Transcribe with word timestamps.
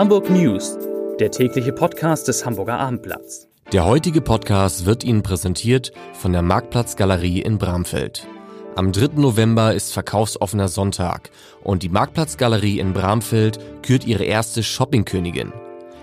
Hamburg 0.00 0.30
News, 0.30 0.78
der 1.18 1.30
tägliche 1.30 1.74
Podcast 1.74 2.26
des 2.26 2.46
Hamburger 2.46 2.78
Abendblatts. 2.78 3.48
Der 3.70 3.84
heutige 3.84 4.22
Podcast 4.22 4.86
wird 4.86 5.04
Ihnen 5.04 5.22
präsentiert 5.22 5.92
von 6.14 6.32
der 6.32 6.40
Marktplatzgalerie 6.40 7.42
in 7.42 7.58
Bramfeld. 7.58 8.26
Am 8.76 8.92
3. 8.92 9.20
November 9.20 9.74
ist 9.74 9.92
verkaufsoffener 9.92 10.68
Sonntag 10.68 11.28
und 11.62 11.82
die 11.82 11.90
Marktplatzgalerie 11.90 12.78
in 12.78 12.94
Bramfeld 12.94 13.58
kürt 13.82 14.06
ihre 14.06 14.24
erste 14.24 14.62
Shoppingkönigin. 14.62 15.52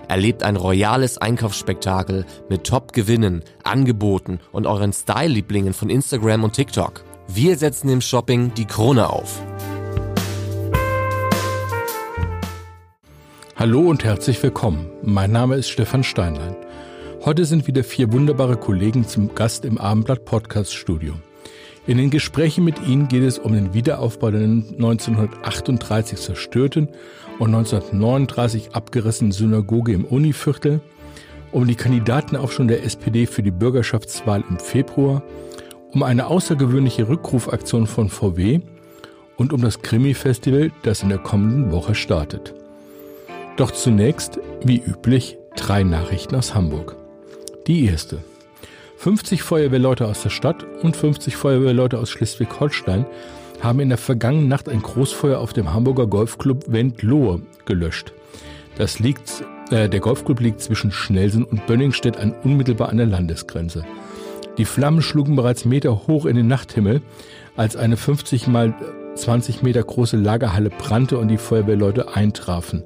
Erlebt 0.06 0.44
ein 0.44 0.54
royales 0.54 1.18
Einkaufsspektakel 1.18 2.24
mit 2.48 2.62
Top-Gewinnen, 2.62 3.42
Angeboten 3.64 4.38
und 4.52 4.68
euren 4.68 4.92
Style-Lieblingen 4.92 5.74
von 5.74 5.90
Instagram 5.90 6.44
und 6.44 6.52
TikTok. 6.52 7.02
Wir 7.26 7.58
setzen 7.58 7.88
im 7.88 8.00
Shopping 8.00 8.54
die 8.54 8.66
Krone 8.66 9.10
auf. 9.10 9.42
Hallo 13.58 13.80
und 13.80 14.04
herzlich 14.04 14.40
willkommen. 14.40 14.88
Mein 15.02 15.32
Name 15.32 15.56
ist 15.56 15.68
Stefan 15.68 16.04
Steinlein. 16.04 16.54
Heute 17.24 17.44
sind 17.44 17.66
wieder 17.66 17.82
vier 17.82 18.12
wunderbare 18.12 18.56
Kollegen 18.56 19.04
zum 19.04 19.34
Gast 19.34 19.64
im 19.64 19.78
Abendblatt 19.78 20.24
Podcast 20.24 20.72
Studio. 20.72 21.14
In 21.84 21.98
den 21.98 22.10
Gesprächen 22.10 22.62
mit 22.62 22.80
ihnen 22.86 23.08
geht 23.08 23.24
es 23.24 23.36
um 23.36 23.54
den 23.54 23.74
Wiederaufbau 23.74 24.30
der 24.30 24.42
1938 24.42 26.20
zerstörten 26.20 26.90
und 27.40 27.52
1939 27.52 28.76
abgerissenen 28.76 29.32
Synagoge 29.32 29.92
im 29.92 30.04
Univiertel, 30.04 30.80
um 31.50 31.66
die 31.66 31.74
Kandidatenaufschwung 31.74 32.68
der 32.68 32.84
SPD 32.84 33.26
für 33.26 33.42
die 33.42 33.50
Bürgerschaftswahl 33.50 34.44
im 34.48 34.60
Februar, 34.60 35.24
um 35.90 36.04
eine 36.04 36.28
außergewöhnliche 36.28 37.08
Rückrufaktion 37.08 37.88
von 37.88 38.08
VW 38.08 38.60
und 39.36 39.52
um 39.52 39.60
das 39.60 39.82
Krimi-Festival, 39.82 40.70
das 40.84 41.02
in 41.02 41.08
der 41.08 41.18
kommenden 41.18 41.72
Woche 41.72 41.96
startet. 41.96 42.54
Doch 43.58 43.72
zunächst, 43.72 44.38
wie 44.62 44.80
üblich, 44.80 45.36
drei 45.56 45.82
Nachrichten 45.82 46.36
aus 46.36 46.54
Hamburg. 46.54 46.94
Die 47.66 47.86
erste. 47.86 48.18
50 48.98 49.42
Feuerwehrleute 49.42 50.06
aus 50.06 50.22
der 50.22 50.30
Stadt 50.30 50.64
und 50.82 50.96
50 50.96 51.34
Feuerwehrleute 51.34 51.98
aus 51.98 52.08
Schleswig-Holstein 52.08 53.04
haben 53.60 53.80
in 53.80 53.88
der 53.88 53.98
vergangenen 53.98 54.46
Nacht 54.46 54.68
ein 54.68 54.80
Großfeuer 54.80 55.40
auf 55.40 55.52
dem 55.54 55.74
Hamburger 55.74 56.06
Golfclub 56.06 56.70
Wendlohe 56.70 57.42
gelöscht. 57.64 58.12
Das 58.76 59.00
liegt, 59.00 59.42
äh, 59.72 59.88
der 59.88 59.98
Golfclub 59.98 60.38
liegt 60.38 60.60
zwischen 60.60 60.92
Schnelsen 60.92 61.42
und 61.42 61.66
Bönningstedt 61.66 62.16
an 62.16 62.36
unmittelbar 62.44 62.90
an 62.90 62.98
der 62.98 63.06
Landesgrenze. 63.06 63.84
Die 64.56 64.66
Flammen 64.66 65.02
schlugen 65.02 65.34
bereits 65.34 65.64
Meter 65.64 66.06
hoch 66.06 66.26
in 66.26 66.36
den 66.36 66.46
Nachthimmel, 66.46 67.02
als 67.56 67.74
eine 67.74 67.96
50 67.96 68.46
mal 68.46 68.72
20 69.16 69.62
Meter 69.62 69.82
große 69.82 70.16
Lagerhalle 70.16 70.70
brannte 70.70 71.18
und 71.18 71.26
die 71.26 71.38
Feuerwehrleute 71.38 72.14
eintrafen. 72.14 72.84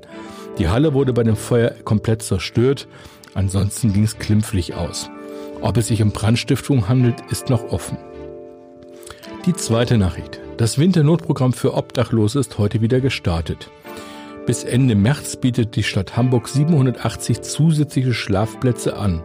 Die 0.58 0.68
Halle 0.68 0.94
wurde 0.94 1.12
bei 1.12 1.22
dem 1.22 1.36
Feuer 1.36 1.70
komplett 1.84 2.22
zerstört, 2.22 2.86
ansonsten 3.34 3.92
ging 3.92 4.04
es 4.04 4.18
klimpflich 4.18 4.74
aus. 4.74 5.10
Ob 5.60 5.76
es 5.76 5.88
sich 5.88 6.02
um 6.02 6.10
Brandstiftung 6.10 6.88
handelt, 6.88 7.16
ist 7.30 7.48
noch 7.48 7.72
offen. 7.72 7.96
Die 9.46 9.54
zweite 9.54 9.98
Nachricht. 9.98 10.40
Das 10.56 10.78
Winternotprogramm 10.78 11.52
für 11.52 11.74
Obdachlose 11.74 12.38
ist 12.38 12.58
heute 12.58 12.80
wieder 12.80 13.00
gestartet. 13.00 13.70
Bis 14.46 14.64
Ende 14.64 14.94
März 14.94 15.36
bietet 15.36 15.76
die 15.76 15.82
Stadt 15.82 16.16
Hamburg 16.16 16.48
780 16.48 17.42
zusätzliche 17.42 18.12
Schlafplätze 18.12 18.96
an. 18.96 19.22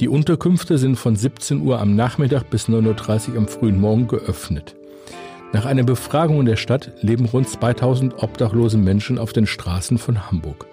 Die 0.00 0.08
Unterkünfte 0.08 0.78
sind 0.78 0.96
von 0.96 1.16
17 1.16 1.62
Uhr 1.62 1.80
am 1.80 1.96
Nachmittag 1.96 2.50
bis 2.50 2.68
9.30 2.68 3.30
Uhr 3.30 3.38
am 3.38 3.48
frühen 3.48 3.80
Morgen 3.80 4.08
geöffnet. 4.08 4.76
Nach 5.52 5.64
einer 5.64 5.84
Befragung 5.84 6.40
in 6.40 6.46
der 6.46 6.56
Stadt 6.56 6.92
leben 7.00 7.24
rund 7.26 7.48
2000 7.48 8.22
obdachlose 8.22 8.78
Menschen 8.78 9.18
auf 9.18 9.32
den 9.32 9.46
Straßen 9.46 9.98
von 9.98 10.26
Hamburg. 10.26 10.66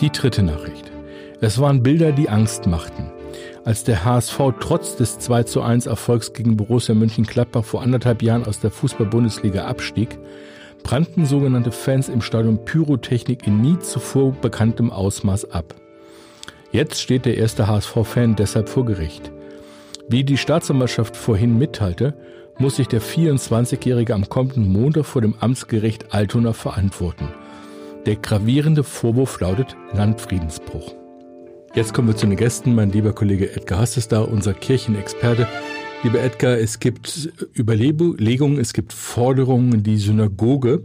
Die 0.00 0.10
dritte 0.10 0.42
Nachricht. 0.42 0.92
Es 1.40 1.58
waren 1.58 1.82
Bilder, 1.82 2.12
die 2.12 2.28
Angst 2.28 2.66
machten. 2.66 3.10
Als 3.64 3.82
der 3.84 4.04
HSV 4.04 4.38
trotz 4.60 4.96
des 4.96 5.18
2 5.18 5.44
zu 5.44 5.62
1 5.62 5.86
Erfolgs 5.86 6.32
gegen 6.32 6.56
Borussia 6.56 6.94
Mönchengladbach 6.94 7.64
vor 7.64 7.82
anderthalb 7.82 8.22
Jahren 8.22 8.44
aus 8.46 8.60
der 8.60 8.70
Fußball-Bundesliga 8.70 9.64
abstieg, 9.64 10.18
brannten 10.82 11.24
sogenannte 11.24 11.72
Fans 11.72 12.08
im 12.10 12.20
Stadion 12.20 12.64
Pyrotechnik 12.64 13.46
in 13.46 13.62
nie 13.62 13.78
zuvor 13.78 14.32
bekanntem 14.32 14.90
Ausmaß 14.90 15.50
ab. 15.50 15.74
Jetzt 16.72 17.00
steht 17.00 17.24
der 17.24 17.38
erste 17.38 17.66
HSV-Fan 17.66 18.36
deshalb 18.36 18.68
vor 18.68 18.84
Gericht. 18.84 19.32
Wie 20.08 20.24
die 20.24 20.36
Staatsanwaltschaft 20.36 21.16
vorhin 21.16 21.56
mitteilte, 21.56 22.14
muss 22.58 22.76
sich 22.76 22.88
der 22.88 23.02
24-Jährige 23.02 24.14
am 24.14 24.28
kommenden 24.28 24.68
Montag 24.72 25.06
vor 25.06 25.22
dem 25.22 25.34
Amtsgericht 25.40 26.14
Altona 26.14 26.52
verantworten. 26.52 27.28
Der 28.06 28.16
gravierende 28.16 28.84
Vorwurf 28.84 29.40
lautet 29.40 29.76
Landfriedensbruch. 29.92 30.94
Jetzt 31.74 31.92
kommen 31.92 32.08
wir 32.08 32.16
zu 32.16 32.26
den 32.26 32.36
Gästen. 32.36 32.74
Mein 32.74 32.92
lieber 32.92 33.12
Kollege 33.12 33.54
Edgar 33.56 33.80
Hass 33.80 33.96
ist 33.96 34.12
da, 34.12 34.20
unser 34.20 34.54
Kirchenexperte. 34.54 35.48
Lieber 36.04 36.20
Edgar, 36.20 36.58
es 36.58 36.80
gibt 36.80 37.30
Überlegungen, 37.58 38.60
es 38.60 38.74
gibt 38.74 38.92
Forderungen, 38.92 39.82
die 39.82 39.96
Synagoge, 39.96 40.82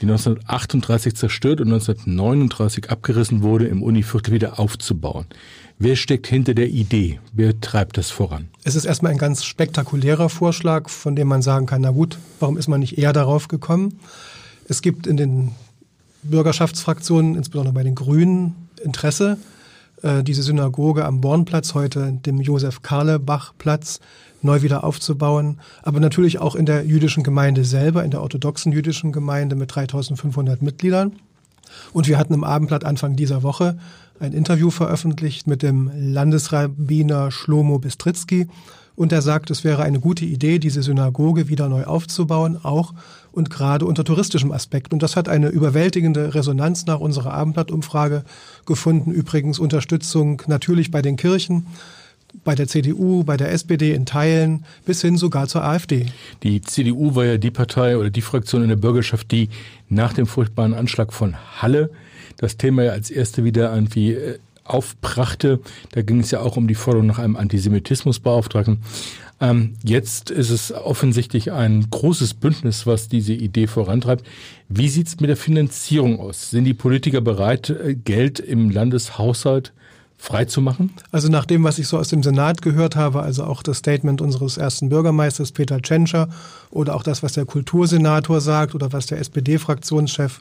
die 0.00 0.06
1938 0.06 1.14
zerstört 1.14 1.60
und 1.60 1.68
1939 1.68 2.90
abgerissen 2.90 3.42
wurde, 3.42 3.66
im 3.66 3.82
Univiertel 3.82 4.34
wieder 4.34 4.58
aufzubauen. 4.58 5.26
Wer 5.78 5.96
steckt 5.96 6.26
hinter 6.26 6.54
der 6.54 6.68
Idee? 6.68 7.20
Wer 7.34 7.60
treibt 7.60 7.98
das 7.98 8.10
voran? 8.10 8.48
Es 8.64 8.76
ist 8.76 8.86
erstmal 8.86 9.12
ein 9.12 9.18
ganz 9.18 9.44
spektakulärer 9.44 10.30
Vorschlag, 10.30 10.88
von 10.88 11.14
dem 11.16 11.28
man 11.28 11.42
sagen 11.42 11.66
kann, 11.66 11.82
na 11.82 11.90
gut, 11.90 12.18
warum 12.40 12.56
ist 12.56 12.66
man 12.66 12.80
nicht 12.80 12.96
eher 12.96 13.12
darauf 13.12 13.48
gekommen? 13.48 14.00
Es 14.68 14.80
gibt 14.80 15.06
in 15.06 15.18
den 15.18 15.52
Bürgerschaftsfraktionen, 16.22 17.34
insbesondere 17.34 17.74
bei 17.74 17.82
den 17.82 17.94
Grünen, 17.94 18.68
Interesse, 18.82 19.36
äh, 20.00 20.22
diese 20.22 20.42
Synagoge 20.42 21.04
am 21.04 21.20
Bornplatz, 21.20 21.74
heute 21.74 22.10
dem 22.24 22.40
Josef-Karlebach-Platz, 22.40 24.00
neu 24.40 24.62
wieder 24.62 24.82
aufzubauen. 24.82 25.60
Aber 25.82 26.00
natürlich 26.00 26.38
auch 26.38 26.54
in 26.54 26.64
der 26.64 26.86
jüdischen 26.86 27.22
Gemeinde 27.22 27.66
selber, 27.66 28.02
in 28.02 28.10
der 28.10 28.22
orthodoxen 28.22 28.72
jüdischen 28.72 29.12
Gemeinde 29.12 29.56
mit 29.56 29.74
3500 29.74 30.62
Mitgliedern. 30.62 31.12
Und 31.92 32.08
wir 32.08 32.16
hatten 32.16 32.32
im 32.32 32.44
Abendblatt 32.44 32.84
Anfang 32.84 33.16
dieser 33.16 33.42
Woche 33.42 33.78
ein 34.20 34.32
Interview 34.32 34.70
veröffentlicht 34.70 35.46
mit 35.46 35.62
dem 35.62 35.90
Landesrabbiner 35.94 37.30
Shlomo 37.30 37.78
Bistritzky. 37.78 38.48
Und 38.94 39.12
er 39.12 39.20
sagt, 39.20 39.50
es 39.50 39.62
wäre 39.62 39.82
eine 39.82 40.00
gute 40.00 40.24
Idee, 40.24 40.58
diese 40.58 40.82
Synagoge 40.82 41.48
wieder 41.48 41.68
neu 41.68 41.84
aufzubauen, 41.84 42.58
auch 42.62 42.94
und 43.30 43.50
gerade 43.50 43.84
unter 43.84 44.04
touristischem 44.04 44.52
Aspekt. 44.52 44.94
Und 44.94 45.02
das 45.02 45.16
hat 45.16 45.28
eine 45.28 45.48
überwältigende 45.48 46.34
Resonanz 46.34 46.86
nach 46.86 46.98
unserer 46.98 47.34
Abendblattumfrage 47.34 48.24
gefunden. 48.64 49.12
Übrigens 49.12 49.58
Unterstützung 49.58 50.42
natürlich 50.46 50.90
bei 50.90 51.02
den 51.02 51.16
Kirchen, 51.16 51.66
bei 52.44 52.54
der 52.54 52.68
CDU, 52.68 53.24
bei 53.24 53.36
der 53.36 53.52
SPD 53.52 53.92
in 53.92 54.06
Teilen 54.06 54.64
bis 54.84 55.02
hin 55.02 55.16
sogar 55.16 55.48
zur 55.48 55.64
AfD. 55.64 56.06
Die 56.42 56.60
CDU 56.60 57.14
war 57.14 57.24
ja 57.24 57.38
die 57.38 57.50
Partei 57.50 57.96
oder 57.96 58.10
die 58.10 58.22
Fraktion 58.22 58.62
in 58.62 58.68
der 58.68 58.76
Bürgerschaft, 58.76 59.30
die 59.30 59.48
nach 59.88 60.12
dem 60.12 60.26
furchtbaren 60.26 60.74
Anschlag 60.74 61.12
von 61.12 61.34
Halle 61.60 61.90
das 62.36 62.56
Thema 62.56 62.84
ja 62.84 62.92
als 62.92 63.10
erste 63.10 63.44
wieder 63.44 63.74
irgendwie 63.74 64.12
äh, 64.12 64.38
aufbrachte. 64.64 65.60
Da 65.92 66.02
ging 66.02 66.20
es 66.20 66.30
ja 66.30 66.40
auch 66.40 66.56
um 66.56 66.68
die 66.68 66.74
Forderung 66.74 67.06
nach 67.06 67.18
einem 67.18 67.36
Antisemitismusbeauftragten. 67.36 68.78
Ähm, 69.40 69.74
jetzt 69.84 70.30
ist 70.30 70.50
es 70.50 70.72
offensichtlich 70.72 71.52
ein 71.52 71.88
großes 71.90 72.34
Bündnis, 72.34 72.86
was 72.86 73.08
diese 73.08 73.34
Idee 73.34 73.66
vorantreibt. 73.66 74.26
Wie 74.68 74.88
sieht 74.88 75.08
es 75.08 75.20
mit 75.20 75.28
der 75.28 75.36
Finanzierung 75.36 76.20
aus? 76.20 76.50
Sind 76.50 76.64
die 76.64 76.74
Politiker 76.74 77.20
bereit, 77.20 77.70
äh, 77.70 77.94
Geld 77.94 78.40
im 78.40 78.70
Landeshaushalt 78.70 79.72
freizumachen? 80.18 80.92
Also 81.12 81.28
nach 81.28 81.44
dem, 81.44 81.64
was 81.64 81.78
ich 81.78 81.88
so 81.88 81.98
aus 81.98 82.08
dem 82.08 82.22
Senat 82.22 82.62
gehört 82.62 82.96
habe, 82.96 83.22
also 83.22 83.44
auch 83.44 83.62
das 83.62 83.78
Statement 83.78 84.20
unseres 84.20 84.56
ersten 84.56 84.88
Bürgermeisters 84.88 85.52
Peter 85.52 85.80
Tschentscher 85.80 86.28
oder 86.70 86.94
auch 86.94 87.02
das, 87.02 87.22
was 87.22 87.32
der 87.32 87.44
Kultursenator 87.44 88.40
sagt 88.40 88.74
oder 88.74 88.92
was 88.92 89.06
der 89.06 89.18
SPD-Fraktionschef 89.18 90.40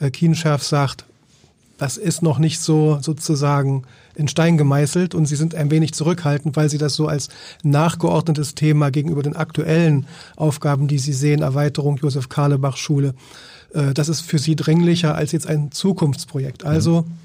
äh, 0.00 0.10
Kienschärf 0.10 0.62
sagt, 0.62 1.04
das 1.78 1.96
ist 1.96 2.22
noch 2.22 2.38
nicht 2.38 2.60
so 2.60 2.98
sozusagen 3.00 3.82
in 4.14 4.28
Stein 4.28 4.56
gemeißelt 4.56 5.14
und 5.14 5.26
sie 5.26 5.36
sind 5.36 5.54
ein 5.54 5.70
wenig 5.70 5.92
zurückhaltend, 5.92 6.56
weil 6.56 6.68
sie 6.68 6.78
das 6.78 6.94
so 6.94 7.08
als 7.08 7.28
nachgeordnetes 7.64 8.54
Thema 8.54 8.90
gegenüber 8.90 9.22
den 9.22 9.34
aktuellen 9.34 10.06
Aufgaben, 10.36 10.86
die 10.86 10.98
sie 10.98 11.12
sehen, 11.12 11.42
Erweiterung 11.42 11.96
Josef 11.96 12.28
Karlebach 12.28 12.76
Schule, 12.76 13.14
äh, 13.74 13.92
das 13.92 14.08
ist 14.08 14.20
für 14.20 14.38
sie 14.38 14.54
dringlicher 14.54 15.14
als 15.14 15.32
jetzt 15.32 15.48
ein 15.48 15.72
Zukunftsprojekt. 15.72 16.64
Also 16.64 17.02
mhm. 17.02 17.23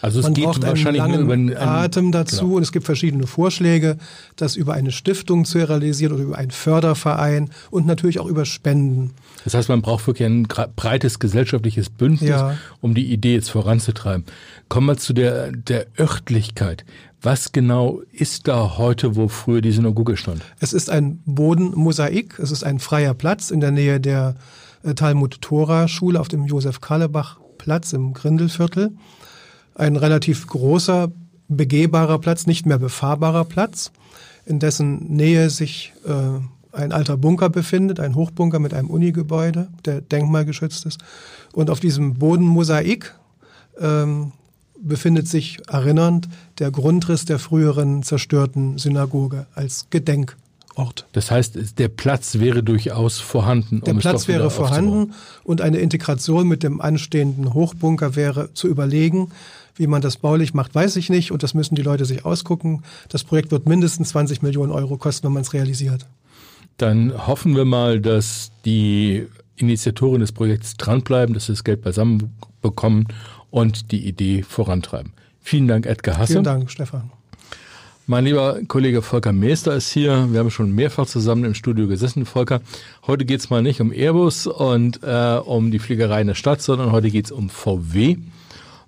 Also 0.00 0.20
es 0.20 0.24
Man 0.24 0.34
geht 0.34 0.44
braucht 0.44 0.62
wahrscheinlich 0.62 1.02
einen 1.02 1.28
langen 1.28 1.50
einen, 1.50 1.68
Atem 1.68 2.12
dazu 2.12 2.44
genau. 2.44 2.56
und 2.56 2.62
es 2.62 2.72
gibt 2.72 2.86
verschiedene 2.86 3.26
Vorschläge, 3.26 3.98
das 4.36 4.54
über 4.54 4.74
eine 4.74 4.92
Stiftung 4.92 5.44
zu 5.44 5.58
realisieren 5.58 6.12
oder 6.12 6.22
über 6.22 6.38
einen 6.38 6.52
Förderverein 6.52 7.50
und 7.70 7.86
natürlich 7.86 8.20
auch 8.20 8.26
über 8.26 8.44
Spenden. 8.44 9.12
Das 9.44 9.54
heißt, 9.54 9.68
man 9.68 9.82
braucht 9.82 10.06
wirklich 10.06 10.26
ein 10.26 10.44
breites 10.44 11.18
gesellschaftliches 11.18 11.90
Bündnis, 11.90 12.30
ja. 12.30 12.56
um 12.80 12.94
die 12.94 13.12
Idee 13.12 13.34
jetzt 13.34 13.50
voranzutreiben. 13.50 14.24
Kommen 14.68 14.86
wir 14.86 14.96
zu 14.98 15.12
der, 15.12 15.50
der 15.52 15.86
Örtlichkeit. 15.98 16.84
Was 17.20 17.50
genau 17.50 18.00
ist 18.12 18.46
da 18.46 18.78
heute, 18.78 19.16
wo 19.16 19.26
früher 19.26 19.60
die 19.60 19.72
Synagoge 19.72 20.16
stand? 20.16 20.42
Es 20.60 20.72
ist 20.72 20.88
ein 20.88 21.20
Bodenmosaik, 21.26 22.38
es 22.38 22.52
ist 22.52 22.62
ein 22.62 22.78
freier 22.78 23.14
Platz 23.14 23.50
in 23.50 23.58
der 23.58 23.72
Nähe 23.72 23.98
der 23.98 24.36
äh, 24.84 24.94
Talmud-Tora-Schule 24.94 26.20
auf 26.20 26.28
dem 26.28 26.46
Josef 26.46 26.80
Karlebach 26.80 27.40
Platz 27.58 27.92
im 27.92 28.12
Grindelviertel. 28.14 28.92
Ein 29.78 29.96
relativ 29.96 30.46
großer, 30.46 31.10
begehbarer 31.48 32.18
Platz, 32.18 32.46
nicht 32.46 32.66
mehr 32.66 32.78
befahrbarer 32.78 33.44
Platz, 33.44 33.90
in 34.44 34.58
dessen 34.58 35.16
Nähe 35.16 35.48
sich 35.48 35.94
äh, 36.06 36.40
ein 36.72 36.92
alter 36.92 37.16
Bunker 37.16 37.48
befindet, 37.48 38.00
ein 38.00 38.14
Hochbunker 38.14 38.58
mit 38.58 38.74
einem 38.74 38.90
Unigebäude, 38.90 39.68
der 39.84 40.00
denkmalgeschützt 40.00 40.84
ist. 40.84 41.00
Und 41.52 41.70
auf 41.70 41.80
diesem 41.80 42.14
Bodenmosaik 42.14 43.14
ähm, 43.78 44.32
befindet 44.80 45.28
sich 45.28 45.58
erinnernd 45.68 46.28
der 46.58 46.70
Grundriss 46.70 47.24
der 47.24 47.38
früheren 47.38 48.02
zerstörten 48.02 48.78
Synagoge 48.78 49.46
als 49.54 49.86
Gedenkort. 49.90 51.06
Das 51.12 51.30
heißt, 51.30 51.78
der 51.78 51.88
Platz 51.88 52.38
wäre 52.38 52.62
durchaus 52.62 53.18
vorhanden. 53.18 53.80
Der 53.82 53.94
um 53.94 54.00
Platz 54.00 54.28
wäre 54.28 54.50
vorhanden 54.50 55.14
und 55.42 55.60
eine 55.60 55.78
Integration 55.78 56.46
mit 56.46 56.62
dem 56.62 56.80
anstehenden 56.80 57.54
Hochbunker 57.54 58.14
wäre 58.14 58.54
zu 58.54 58.68
überlegen. 58.68 59.32
Wie 59.78 59.86
man 59.86 60.02
das 60.02 60.16
baulich 60.16 60.54
macht, 60.54 60.74
weiß 60.74 60.96
ich 60.96 61.08
nicht 61.08 61.30
und 61.32 61.42
das 61.42 61.54
müssen 61.54 61.76
die 61.76 61.82
Leute 61.82 62.04
sich 62.04 62.24
ausgucken. 62.24 62.82
Das 63.08 63.24
Projekt 63.24 63.52
wird 63.52 63.66
mindestens 63.66 64.10
20 64.10 64.42
Millionen 64.42 64.72
Euro 64.72 64.96
kosten, 64.96 65.26
wenn 65.26 65.32
man 65.34 65.42
es 65.42 65.54
realisiert. 65.54 66.06
Dann 66.76 67.26
hoffen 67.26 67.56
wir 67.56 67.64
mal, 67.64 68.00
dass 68.00 68.50
die 68.64 69.26
Initiatoren 69.56 70.20
des 70.20 70.32
Projekts 70.32 70.76
dranbleiben, 70.76 71.34
dass 71.34 71.46
sie 71.46 71.52
das 71.52 71.64
Geld 71.64 71.82
beisammen 71.82 72.34
bekommen 72.60 73.06
und 73.50 73.92
die 73.92 74.06
Idee 74.06 74.42
vorantreiben. 74.42 75.12
Vielen 75.40 75.68
Dank, 75.68 75.86
Edgar 75.86 76.18
Hasse. 76.18 76.34
Vielen 76.34 76.44
Dank, 76.44 76.70
Stefan. 76.70 77.10
Mein 78.06 78.24
lieber 78.24 78.60
Kollege 78.68 79.02
Volker 79.02 79.32
Meester 79.32 79.74
ist 79.74 79.90
hier. 79.90 80.28
Wir 80.32 80.40
haben 80.40 80.50
schon 80.50 80.74
mehrfach 80.74 81.06
zusammen 81.06 81.44
im 81.44 81.54
Studio 81.54 81.86
gesessen, 81.86 82.24
Volker. 82.24 82.62
Heute 83.06 83.26
geht 83.26 83.40
es 83.40 83.50
mal 83.50 83.62
nicht 83.62 83.82
um 83.82 83.92
Airbus 83.92 84.46
und 84.46 85.00
äh, 85.02 85.38
um 85.44 85.70
die 85.70 85.78
Fliegerei 85.78 86.22
in 86.22 86.26
der 86.26 86.34
Stadt, 86.34 86.62
sondern 86.62 86.90
heute 86.90 87.10
geht 87.10 87.26
es 87.26 87.32
um 87.32 87.50
VW. 87.50 88.16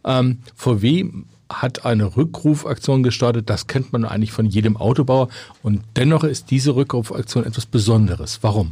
Ähm, 0.04 0.38
VW 0.54 1.10
hat 1.50 1.84
eine 1.84 2.16
Rückrufaktion 2.16 3.02
gestartet. 3.02 3.50
Das 3.50 3.66
kennt 3.66 3.92
man 3.92 4.04
eigentlich 4.04 4.32
von 4.32 4.46
jedem 4.46 4.76
Autobauer. 4.76 5.28
Und 5.62 5.82
dennoch 5.96 6.24
ist 6.24 6.50
diese 6.50 6.76
Rückrufaktion 6.76 7.44
etwas 7.44 7.66
Besonderes. 7.66 8.38
Warum? 8.42 8.70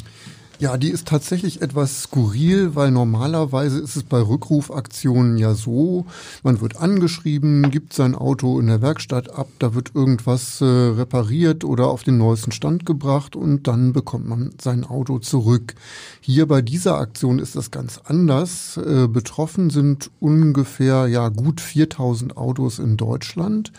Ja, 0.61 0.77
die 0.77 0.91
ist 0.91 1.07
tatsächlich 1.07 1.63
etwas 1.63 2.03
skurril, 2.03 2.75
weil 2.75 2.91
normalerweise 2.91 3.79
ist 3.79 3.95
es 3.95 4.03
bei 4.03 4.21
Rückrufaktionen 4.21 5.39
ja 5.39 5.55
so, 5.55 6.05
man 6.43 6.61
wird 6.61 6.79
angeschrieben, 6.79 7.71
gibt 7.71 7.93
sein 7.93 8.17
Auto 8.17 8.59
in 8.59 8.67
der 8.67 8.83
Werkstatt 8.83 9.31
ab, 9.31 9.47
da 9.61 9.77
wird 9.77 9.95
irgendwas 9.95 10.61
äh, 10.61 10.65
repariert 10.65 11.63
oder 11.63 11.87
auf 11.87 12.03
den 12.03 12.19
neuesten 12.19 12.51
Stand 12.51 12.87
gebracht 12.87 13.37
und 13.37 13.69
dann 13.69 13.93
bekommt 13.93 14.27
man 14.27 14.51
sein 14.61 14.83
Auto 14.83 15.21
zurück. 15.21 15.77
Hier 16.21 16.49
bei 16.49 16.61
dieser 16.61 16.99
Aktion 16.99 17.39
ist 17.39 17.55
das 17.55 17.71
ganz 17.71 18.01
anders. 18.05 18.79
Äh, 18.79 19.07
betroffen 19.07 19.71
sind 19.71 20.11
ungefähr 20.19 21.07
ja 21.07 21.29
gut 21.29 21.61
4000 21.61 22.37
Autos 22.37 22.81
in 22.81 22.97
Deutschland 22.97 23.71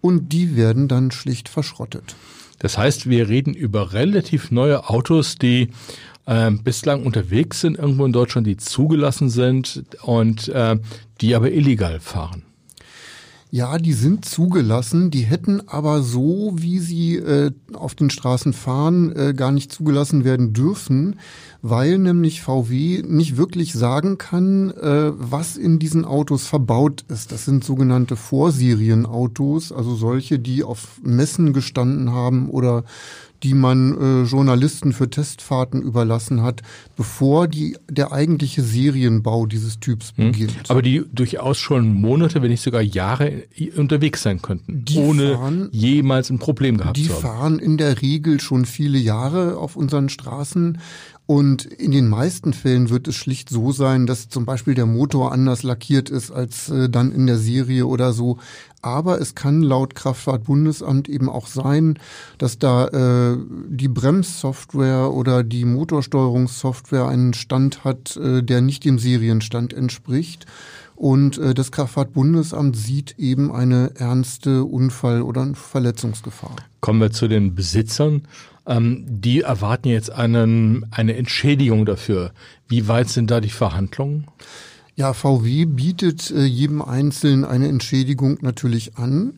und 0.00 0.32
die 0.32 0.56
werden 0.56 0.88
dann 0.88 1.12
schlicht 1.12 1.48
verschrottet. 1.48 2.16
Das 2.58 2.78
heißt, 2.78 3.08
wir 3.08 3.28
reden 3.28 3.54
über 3.54 3.92
relativ 3.92 4.50
neue 4.50 4.88
Autos, 4.88 5.36
die 5.36 5.70
äh, 6.26 6.50
bislang 6.50 7.04
unterwegs 7.04 7.60
sind 7.60 7.78
irgendwo 7.78 8.04
in 8.04 8.12
Deutschland, 8.12 8.46
die 8.46 8.56
zugelassen 8.56 9.30
sind 9.30 9.84
und 10.02 10.48
äh, 10.48 10.78
die 11.20 11.34
aber 11.34 11.52
illegal 11.52 12.00
fahren. 12.00 12.44
Ja, 13.54 13.78
die 13.78 13.92
sind 13.92 14.24
zugelassen, 14.24 15.12
die 15.12 15.20
hätten 15.20 15.68
aber 15.68 16.02
so, 16.02 16.54
wie 16.56 16.80
sie 16.80 17.14
äh, 17.14 17.52
auf 17.72 17.94
den 17.94 18.10
Straßen 18.10 18.52
fahren, 18.52 19.14
äh, 19.14 19.32
gar 19.32 19.52
nicht 19.52 19.70
zugelassen 19.70 20.24
werden 20.24 20.52
dürfen, 20.52 21.20
weil 21.62 21.98
nämlich 21.98 22.42
VW 22.42 23.04
nicht 23.06 23.36
wirklich 23.36 23.72
sagen 23.72 24.18
kann, 24.18 24.72
äh, 24.72 25.12
was 25.14 25.56
in 25.56 25.78
diesen 25.78 26.04
Autos 26.04 26.48
verbaut 26.48 27.04
ist. 27.08 27.30
Das 27.30 27.44
sind 27.44 27.62
sogenannte 27.62 28.16
Vorserienautos, 28.16 29.70
also 29.70 29.94
solche, 29.94 30.40
die 30.40 30.64
auf 30.64 31.00
Messen 31.04 31.52
gestanden 31.52 32.10
haben 32.10 32.50
oder 32.50 32.82
die 33.44 33.54
man 33.54 33.96
äh, 33.98 34.22
Journalisten 34.24 34.94
für 34.94 35.10
Testfahrten 35.10 35.82
überlassen 35.82 36.42
hat, 36.42 36.62
bevor 36.96 37.46
die, 37.46 37.76
der 37.90 38.10
eigentliche 38.10 38.62
Serienbau 38.62 39.44
dieses 39.44 39.78
Typs 39.80 40.14
hm. 40.16 40.32
beginnt. 40.32 40.70
Aber 40.70 40.80
die 40.80 41.04
durchaus 41.12 41.58
schon 41.58 41.92
Monate, 41.92 42.40
wenn 42.40 42.50
nicht 42.50 42.62
sogar 42.62 42.80
Jahre 42.80 43.44
unterwegs 43.76 44.22
sein 44.22 44.40
könnten, 44.40 44.84
die 44.86 44.98
ohne 44.98 45.34
fahren, 45.34 45.68
jemals 45.72 46.30
ein 46.30 46.38
Problem 46.38 46.78
gehabt 46.78 46.96
zu 46.96 47.02
haben. 47.04 47.14
Die 47.14 47.22
fahren 47.22 47.58
in 47.58 47.76
der 47.76 48.00
Regel 48.00 48.40
schon 48.40 48.64
viele 48.64 48.98
Jahre 48.98 49.58
auf 49.58 49.76
unseren 49.76 50.08
Straßen 50.08 50.78
und 51.26 51.64
in 51.64 51.90
den 51.90 52.08
meisten 52.08 52.52
Fällen 52.52 52.90
wird 52.90 53.08
es 53.08 53.14
schlicht 53.14 53.48
so 53.48 53.72
sein, 53.72 54.06
dass 54.06 54.28
zum 54.28 54.44
Beispiel 54.44 54.74
der 54.74 54.84
Motor 54.84 55.32
anders 55.32 55.62
lackiert 55.62 56.10
ist 56.10 56.30
als 56.30 56.68
äh, 56.68 56.90
dann 56.90 57.12
in 57.12 57.26
der 57.26 57.38
Serie 57.38 57.86
oder 57.86 58.12
so. 58.12 58.38
Aber 58.82 59.18
es 59.18 59.34
kann 59.34 59.62
laut 59.62 59.94
Kraftfahrtbundesamt 59.94 61.08
eben 61.08 61.30
auch 61.30 61.46
sein, 61.46 61.98
dass 62.36 62.58
da 62.58 62.88
äh, 62.88 63.38
die 63.68 63.88
Bremssoftware 63.88 65.14
oder 65.14 65.42
die 65.42 65.64
Motorsteuerungssoftware 65.64 67.08
einen 67.08 67.32
Stand 67.32 67.84
hat, 67.84 68.18
äh, 68.18 68.42
der 68.42 68.60
nicht 68.60 68.84
dem 68.84 68.98
Serienstand 68.98 69.72
entspricht. 69.72 70.44
Und 70.94 71.38
äh, 71.38 71.54
das 71.54 71.72
Kraftfahrtbundesamt 71.72 72.76
sieht 72.76 73.18
eben 73.18 73.50
eine 73.50 73.92
ernste 73.96 74.64
Unfall- 74.64 75.22
oder 75.22 75.54
Verletzungsgefahr. 75.54 76.54
Kommen 76.80 77.00
wir 77.00 77.10
zu 77.10 77.28
den 77.28 77.54
Besitzern. 77.54 78.28
Ähm, 78.66 79.04
die 79.06 79.42
erwarten 79.42 79.88
jetzt 79.88 80.10
einen, 80.10 80.86
eine 80.90 81.16
Entschädigung 81.16 81.84
dafür. 81.84 82.32
Wie 82.68 82.88
weit 82.88 83.08
sind 83.08 83.30
da 83.30 83.40
die 83.40 83.50
Verhandlungen? 83.50 84.26
Ja, 84.96 85.12
VW 85.12 85.64
bietet 85.64 86.30
äh, 86.30 86.44
jedem 86.44 86.80
Einzelnen 86.80 87.44
eine 87.44 87.68
Entschädigung 87.68 88.38
natürlich 88.40 88.96
an. 88.96 89.34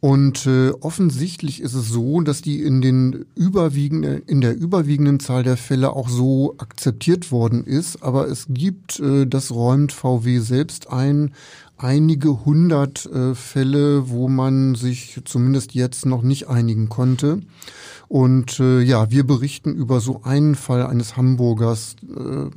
Und 0.00 0.46
äh, 0.46 0.70
offensichtlich 0.80 1.62
ist 1.62 1.74
es 1.74 1.88
so, 1.88 2.20
dass 2.22 2.42
die 2.42 2.60
in 2.60 2.82
den 2.82 3.24
überwiegenden, 3.36 4.22
in 4.26 4.40
der 4.40 4.56
überwiegenden 4.56 5.20
Zahl 5.20 5.44
der 5.44 5.56
Fälle 5.56 5.92
auch 5.92 6.08
so 6.08 6.56
akzeptiert 6.58 7.30
worden 7.30 7.62
ist. 7.62 8.02
Aber 8.02 8.26
es 8.26 8.46
gibt, 8.48 8.98
äh, 8.98 9.28
das 9.28 9.52
räumt 9.52 9.92
VW 9.92 10.40
selbst 10.40 10.90
ein, 10.90 11.30
einige 11.82 12.44
hundert 12.44 13.06
äh, 13.06 13.34
Fälle, 13.34 14.08
wo 14.08 14.28
man 14.28 14.74
sich 14.74 15.20
zumindest 15.24 15.74
jetzt 15.74 16.06
noch 16.06 16.22
nicht 16.22 16.48
einigen 16.48 16.88
konnte. 16.88 17.40
Und 18.08 18.60
äh, 18.60 18.80
ja, 18.80 19.10
wir 19.10 19.26
berichten 19.26 19.74
über 19.74 20.00
so 20.00 20.22
einen 20.22 20.54
Fall 20.54 20.86
eines 20.86 21.16
Hamburgers, 21.16 21.96
äh, 22.02 22.50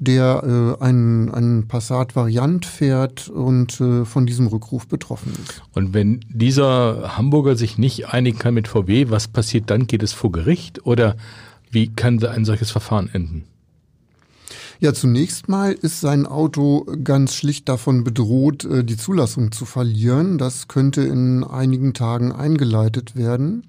der 0.00 0.76
äh, 0.80 0.82
einen, 0.82 1.30
einen 1.30 1.68
Passat-Variant 1.68 2.66
fährt 2.66 3.28
und 3.28 3.80
äh, 3.80 4.04
von 4.04 4.26
diesem 4.26 4.48
Rückruf 4.48 4.88
betroffen 4.88 5.32
ist. 5.42 5.62
Und 5.74 5.94
wenn 5.94 6.20
dieser 6.28 7.16
Hamburger 7.16 7.54
sich 7.56 7.78
nicht 7.78 8.08
einigen 8.08 8.38
kann 8.38 8.54
mit 8.54 8.66
VW, 8.66 9.10
was 9.10 9.28
passiert 9.28 9.70
dann? 9.70 9.86
Geht 9.86 10.02
es 10.02 10.12
vor 10.12 10.32
Gericht 10.32 10.84
oder 10.86 11.16
wie 11.70 11.88
kann 11.88 12.22
ein 12.24 12.44
solches 12.44 12.70
Verfahren 12.72 13.08
enden? 13.12 13.44
Ja, 14.82 14.94
zunächst 14.94 15.46
mal 15.46 15.72
ist 15.72 16.00
sein 16.00 16.24
Auto 16.24 16.86
ganz 17.04 17.34
schlicht 17.34 17.68
davon 17.68 18.02
bedroht, 18.02 18.64
äh, 18.64 18.82
die 18.82 18.96
Zulassung 18.96 19.52
zu 19.52 19.66
verlieren. 19.66 20.38
Das 20.38 20.68
könnte 20.68 21.02
in 21.02 21.44
einigen 21.44 21.92
Tagen 21.92 22.32
eingeleitet 22.32 23.14
werden. 23.14 23.66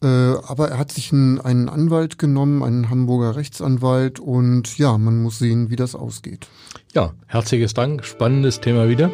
Äh, 0.00 0.06
aber 0.06 0.68
er 0.68 0.78
hat 0.78 0.92
sich 0.92 1.12
einen, 1.12 1.40
einen 1.40 1.68
Anwalt 1.68 2.16
genommen, 2.16 2.62
einen 2.62 2.90
Hamburger 2.90 3.34
Rechtsanwalt 3.34 4.20
und 4.20 4.78
ja, 4.78 4.96
man 4.98 5.20
muss 5.20 5.40
sehen, 5.40 5.68
wie 5.70 5.76
das 5.76 5.96
ausgeht. 5.96 6.46
Ja, 6.94 7.12
herzliches 7.26 7.74
Dank. 7.74 8.04
Spannendes 8.04 8.60
Thema 8.60 8.88
wieder. 8.88 9.10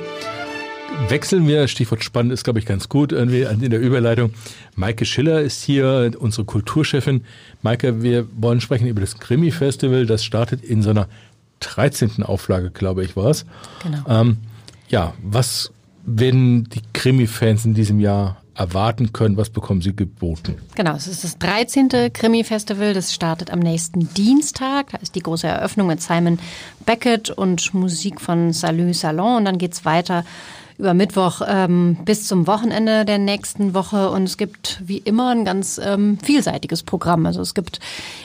Wechseln 1.06 1.46
wir, 1.46 1.68
Stichwort 1.68 2.02
spannend 2.02 2.32
ist, 2.32 2.44
glaube 2.44 2.58
ich, 2.58 2.66
ganz 2.66 2.88
gut 2.88 3.12
irgendwie 3.12 3.42
in 3.42 3.70
der 3.70 3.80
Überleitung. 3.80 4.32
Maike 4.74 5.04
Schiller 5.06 5.40
ist 5.40 5.62
hier, 5.62 6.10
unsere 6.18 6.44
Kulturchefin. 6.44 7.24
Maike, 7.62 8.02
wir 8.02 8.26
wollen 8.36 8.60
sprechen 8.60 8.88
über 8.88 9.00
das 9.00 9.18
Krimi-Festival. 9.18 10.06
Das 10.06 10.24
startet 10.24 10.62
in 10.62 10.82
seiner 10.82 11.08
13. 11.60 12.22
Auflage, 12.22 12.70
glaube 12.70 13.04
ich, 13.04 13.16
war 13.16 13.30
es. 13.30 13.46
Genau. 13.82 13.98
Ähm, 14.08 14.38
ja, 14.88 15.14
was 15.22 15.72
werden 16.04 16.68
die 16.68 16.82
Krimi-Fans 16.92 17.64
in 17.64 17.74
diesem 17.74 18.00
Jahr 18.00 18.42
erwarten 18.54 19.12
können? 19.12 19.36
Was 19.36 19.50
bekommen 19.50 19.80
sie 19.80 19.94
geboten? 19.94 20.56
Genau, 20.74 20.94
es 20.94 21.06
ist 21.06 21.24
das 21.24 21.38
13. 21.38 22.12
Krimi-Festival. 22.12 22.92
Das 22.92 23.14
startet 23.14 23.50
am 23.50 23.60
nächsten 23.60 24.12
Dienstag. 24.14 24.90
Da 24.90 24.98
ist 24.98 25.14
die 25.14 25.20
große 25.20 25.46
Eröffnung 25.46 25.86
mit 25.86 26.02
Simon 26.02 26.38
Beckett 26.84 27.30
und 27.30 27.72
Musik 27.72 28.20
von 28.20 28.52
Salut 28.52 28.94
Salon. 28.94 29.38
Und 29.38 29.44
dann 29.44 29.58
geht's 29.58 29.84
weiter 29.84 30.24
über 30.78 30.94
Mittwoch 30.94 31.42
ähm, 31.46 31.98
bis 32.04 32.26
zum 32.26 32.46
Wochenende 32.46 33.04
der 33.04 33.18
nächsten 33.18 33.74
Woche. 33.74 34.10
Und 34.10 34.24
es 34.24 34.36
gibt 34.36 34.80
wie 34.84 34.98
immer 34.98 35.30
ein 35.30 35.44
ganz 35.44 35.80
ähm, 35.82 36.18
vielseitiges 36.22 36.84
Programm. 36.84 37.26
Also 37.26 37.40
es 37.40 37.54
gibt 37.54 37.80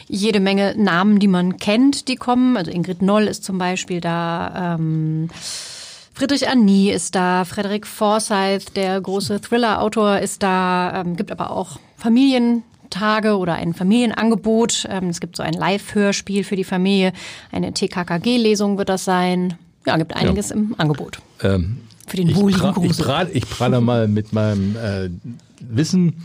jede 0.08 0.40
Menge 0.40 0.76
Namen, 0.78 1.18
die 1.18 1.28
man 1.28 1.58
kennt, 1.58 2.08
die 2.08 2.16
kommen. 2.16 2.56
Also 2.56 2.70
Ingrid 2.70 3.02
Noll 3.02 3.24
ist 3.24 3.44
zum 3.44 3.58
Beispiel 3.58 4.02
da. 4.02 4.76
Ähm, 4.76 5.30
Friedrich 6.14 6.48
Annie 6.48 6.94
ist 6.94 7.16
da, 7.16 7.44
Frederick 7.44 7.88
Forsyth, 7.88 8.76
der 8.76 9.02
große 9.02 9.42
Thriller-Autor, 9.42 10.20
ist 10.20 10.44
da. 10.44 11.02
Ähm, 11.02 11.16
gibt 11.16 11.32
aber 11.32 11.50
auch 11.50 11.80
Familientage 11.98 13.36
oder 13.36 13.56
ein 13.56 13.74
Familienangebot. 13.74 14.88
Ähm, 14.90 15.10
es 15.10 15.20
gibt 15.20 15.38
so 15.38 15.42
ein 15.42 15.54
Live-Hörspiel 15.54 16.44
für 16.44 16.56
die 16.56 16.64
Familie. 16.64 17.14
Eine 17.52 17.74
TKKG-Lesung 17.74 18.78
wird 18.78 18.90
das 18.90 19.06
sein. 19.06 19.56
ja, 19.88 19.98
gibt 19.98 20.16
einiges 20.16 20.50
ja. 20.50 20.58
im 20.58 20.76
Angebot. 20.78 21.18
Ähm, 21.42 21.80
Für 22.08 22.18
den 22.18 22.30
ich, 22.30 22.36
pra 22.36 22.74
ich, 22.84 22.98
prahl, 22.98 23.30
ich 23.34 23.50
prahle 23.50 23.82
mal 23.82 24.08
mit 24.08 24.34
meinem 24.34 24.76
äh, 24.76 25.10
Wissen. 25.60 26.16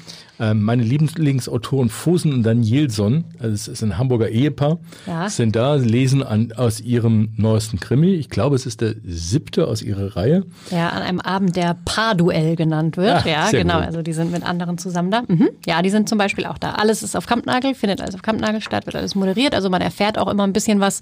Ähm, 0.41 0.63
meine 0.63 0.83
Lieblingsautoren 0.83 1.89
Fosen 1.89 2.33
und 2.33 2.43
Danielson, 2.45 3.25
also 3.39 3.55
es 3.55 3.69
ist 3.69 3.83
ein 3.83 3.99
Hamburger 3.99 4.29
Ehepaar, 4.29 4.79
ja. 5.07 5.29
sind 5.29 5.57
da, 5.57 5.75
lesen 5.75 6.23
an, 6.23 6.53
aus 6.53 6.81
ihrem 6.81 7.31
neuesten 7.37 7.81
Krimi. 7.81 8.15
Ich 8.15 8.31
glaube, 8.31 8.57
es 8.57 8.67
ist 8.67 8.81
der 8.81 8.95
siebte 9.05 9.67
aus 9.67 9.83
ihrer 9.83 10.17
Reihe. 10.17 10.45
Ja, 10.71 10.91
an 10.91 11.03
einem 11.03 11.21
Abend, 11.21 11.57
der 11.57 11.77
Paarduell 11.85 12.57
genannt 12.57 12.97
wird. 12.97 13.17
Ach, 13.17 13.27
ja, 13.27 13.51
genau. 13.51 13.79
Gut. 13.79 13.87
Also 13.87 14.03
die 14.03 14.13
sind 14.13 14.31
mit 14.31 14.45
anderen 14.45 14.79
zusammen 14.79 15.11
da. 15.11 15.23
Mhm. 15.27 15.49
Ja, 15.67 15.83
die 15.83 15.91
sind 15.91 16.09
zum 16.09 16.19
Beispiel 16.19 16.47
auch 16.47 16.59
da. 16.59 16.73
Alles 16.73 17.03
ist 17.03 17.17
auf 17.17 17.27
Kampnagel, 17.27 17.75
findet 17.75 18.01
alles 18.01 18.15
auf 18.15 18.23
Kampnagel 18.23 18.61
statt, 18.61 18.87
wird 18.87 18.97
alles 18.97 19.15
moderiert. 19.15 19.55
Also 19.55 19.71
man 19.71 19.81
erfährt 19.81 20.19
auch 20.19 20.29
immer 20.29 20.45
ein 20.45 20.53
bisschen 20.53 20.81
was 20.81 21.01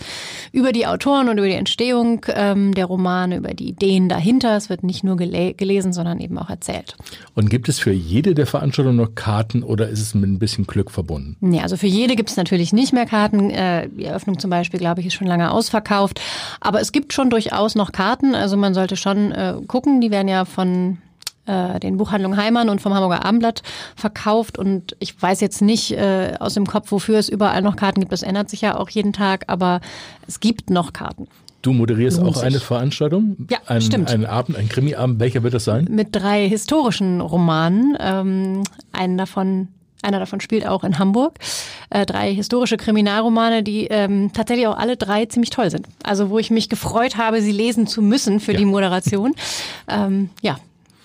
über 0.53 0.73
die 0.73 0.87
Autoren 0.87 1.29
und 1.29 1.39
über 1.39 1.47
die 1.47 1.55
Entstehung 1.55 2.25
ähm, 2.29 2.73
der 2.75 2.87
Romane, 2.87 3.37
über 3.37 3.55
die 3.55 3.69
Ideen 3.69 4.09
dahinter. 4.09 4.57
Es 4.57 4.71
wird 4.71 4.83
nicht 4.83 5.05
nur 5.05 5.17
gele 5.17 5.55
gelesen, 5.55 5.93
sondern 5.93 6.21
eben 6.21 6.39
auch 6.39 6.49
erzählt. 6.49 6.97
Und 7.35 7.51
gibt 7.51 7.69
es 7.69 7.79
für 7.79 7.93
jede 7.93 8.35
der 8.35 8.47
Veranstaltungen 8.47 8.97
noch 8.97 9.15
Karten 9.27 9.65
oder 9.65 9.89
ist 9.89 10.01
es 10.01 10.15
mit 10.15 10.31
ein 10.31 10.39
bisschen 10.39 10.69
Glück 10.69 10.89
verbunden? 10.89 11.37
Nee, 11.41 11.61
also 11.61 11.77
für 11.77 11.89
jede 11.89 12.15
gibt 12.15 12.31
es 12.31 12.37
natürlich 12.37 12.73
nicht 12.73 12.93
mehr 12.93 13.07
Karten. 13.07 13.51
Äh, 13.51 13.89
die 13.89 14.05
Eröffnung 14.05 14.39
zum 14.39 14.51
Beispiel, 14.51 14.79
glaube 14.79 15.01
ich, 15.01 15.09
ist 15.09 15.15
schon 15.15 15.27
lange 15.27 15.51
ausverkauft. 15.51 16.21
Aber 16.61 16.81
es 16.81 16.93
gibt 16.93 17.13
schon 17.13 17.29
durchaus 17.29 17.75
noch 17.75 17.91
Karten. 17.91 18.37
Also 18.37 18.57
man 18.57 18.73
sollte 18.73 18.95
schon 18.95 19.33
äh, 19.33 19.57
gucken. 19.67 20.01
Die 20.01 20.13
werden 20.13 20.29
ja 20.29 20.45
von 20.45 20.99
äh, 21.47 21.81
den 21.81 21.97
Buchhandlungen 21.97 22.41
Heimann 22.41 22.69
und 22.69 22.81
vom 22.81 22.95
Hamburger 22.95 23.25
Abendblatt 23.25 23.65
verkauft. 23.97 24.59
Und 24.59 24.95
ich 25.01 25.21
weiß 25.21 25.41
jetzt 25.41 25.61
nicht 25.61 25.91
äh, 25.91 26.35
aus 26.39 26.55
dem 26.55 26.65
Kopf, 26.69 26.93
wofür 26.93 27.19
es 27.19 27.29
überall 27.29 27.63
noch 27.63 27.75
Karten 27.75 27.99
gibt. 27.99 28.13
Das 28.13 28.23
ändert 28.23 28.49
sich 28.49 28.61
ja 28.61 28.77
auch 28.77 28.91
jeden 28.91 29.13
Tag, 29.13 29.43
aber 29.49 29.81
es 30.29 30.39
gibt 30.39 30.71
noch 30.71 30.93
Karten. 30.93 31.27
Du 31.67 31.73
moderierst 31.73 32.21
auch 32.21 32.45
eine 32.45 32.61
Veranstaltung? 32.61 33.49
Ja, 33.51 33.59
ein, 33.67 33.83
stimmt. 33.83 34.09
Einen 34.09 34.25
Abend, 34.25 34.57
ein 34.57 34.69
Krimiabend. 34.69 35.19
Welcher 35.19 35.43
wird 35.43 35.53
das 35.53 35.65
sein? 35.65 35.89
Mit 35.91 36.15
drei 36.15 36.49
historischen 36.49 37.21
Romanen. 37.21 37.99
Ähm, 37.99 38.63
einen 38.97 39.19
davon 39.19 39.69
einer 40.03 40.19
davon 40.19 40.41
spielt 40.41 40.67
auch 40.67 40.85
in 40.85 40.99
Hamburg. 40.99 41.39
Äh, 41.91 42.07
drei 42.07 42.33
historische 42.33 42.77
Kriminalromane, 42.77 43.63
die 43.63 43.87
ähm, 43.87 44.31
tatsächlich 44.33 44.67
auch 44.67 44.77
alle 44.77 44.97
drei 44.97 45.27
ziemlich 45.27 45.51
toll 45.51 45.71
sind. 45.71 45.87
Also 46.03 46.31
wo 46.31 46.39
ich 46.39 46.51
mich 46.51 46.69
gefreut 46.69 47.17
habe, 47.17 47.41
sie 47.41 47.53
lesen 47.53 47.87
zu 47.87 48.03
müssen 48.03 48.39
für 48.39 48.53
ja. 48.53 48.59
die 48.59 48.67
Moderation. 48.67 49.35
Ähm, 49.89 50.31
ja, 50.43 50.59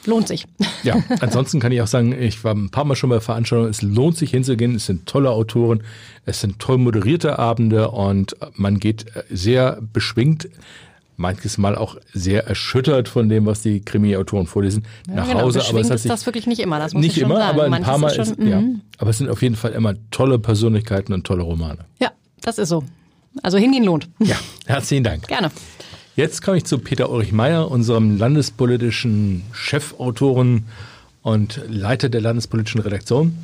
lohnt 0.05 0.27
sich. 0.27 0.45
Ja, 0.83 1.01
ansonsten 1.19 1.59
kann 1.59 1.71
ich 1.71 1.81
auch 1.81 1.87
sagen, 1.87 2.13
ich 2.19 2.43
war 2.43 2.53
ein 2.53 2.69
paar 2.69 2.85
Mal 2.85 2.95
schon 2.95 3.09
bei 3.09 3.19
Veranstaltungen, 3.19 3.71
es 3.71 3.81
lohnt 3.81 4.17
sich 4.17 4.31
hinzugehen, 4.31 4.75
es 4.75 4.85
sind 4.85 5.05
tolle 5.07 5.31
Autoren, 5.31 5.83
es 6.25 6.41
sind 6.41 6.59
toll 6.59 6.77
moderierte 6.77 7.39
Abende 7.39 7.91
und 7.91 8.35
man 8.53 8.79
geht 8.79 9.05
sehr 9.29 9.79
beschwingt 9.93 10.49
manches 11.21 11.57
Mal 11.57 11.75
auch 11.75 11.95
sehr 12.13 12.47
erschüttert 12.47 13.07
von 13.07 13.29
dem, 13.29 13.45
was 13.45 13.61
die 13.61 13.79
Krimi-Autoren 13.79 14.47
vorlesen, 14.47 14.83
ja, 15.07 15.15
nach 15.15 15.27
genau. 15.27 15.41
Hause. 15.41 15.63
Aber 15.69 15.79
es 15.79 15.89
hat 15.89 15.99
sich 15.99 16.09
das 16.09 16.25
wirklich 16.25 16.47
nicht 16.47 16.59
immer. 16.59 16.79
Das 16.79 16.93
muss 16.93 17.03
nicht 17.03 17.17
ich 17.17 17.23
immer, 17.23 17.37
sagen. 17.37 17.49
aber 17.49 17.63
ein 17.63 17.71
Manches 17.71 17.87
paar 17.87 17.97
Mal 17.97 18.07
ist, 18.07 18.15
schon, 18.15 18.25
ist 18.25 18.49
ja. 18.49 18.59
Mhm. 18.59 18.81
Aber 18.97 19.09
es 19.11 19.17
sind 19.17 19.29
auf 19.29 19.41
jeden 19.41 19.55
Fall 19.55 19.71
immer 19.71 19.93
tolle 20.09 20.39
Persönlichkeiten 20.39 21.13
und 21.13 21.25
tolle 21.25 21.43
Romane. 21.43 21.85
Ja, 21.99 22.11
das 22.41 22.57
ist 22.57 22.69
so. 22.69 22.83
Also 23.43 23.57
hingehen 23.57 23.85
lohnt. 23.85 24.09
Ja, 24.19 24.35
herzlichen 24.65 25.03
Dank. 25.03 25.27
Gerne. 25.27 25.51
Jetzt 26.15 26.41
komme 26.41 26.57
ich 26.57 26.65
zu 26.65 26.77
Peter 26.77 27.09
Ulrich 27.09 27.31
Meyer, 27.31 27.71
unserem 27.71 28.17
landespolitischen 28.17 29.43
Chefautoren 29.53 30.65
und 31.21 31.61
Leiter 31.69 32.09
der 32.09 32.19
landespolitischen 32.19 32.81
Redaktion. 32.81 33.37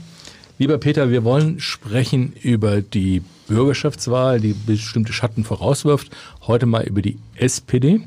Lieber 0.59 0.77
Peter, 0.77 1.09
wir 1.09 1.23
wollen 1.23 1.59
sprechen 1.59 2.33
über 2.41 2.81
die 2.81 3.21
Bürgerschaftswahl, 3.47 4.39
die 4.39 4.53
bestimmte 4.53 5.13
Schatten 5.13 5.43
vorauswirft. 5.43 6.15
Heute 6.45 6.65
mal 6.65 6.83
über 6.83 7.01
die 7.01 7.17
SPD. 7.35 8.01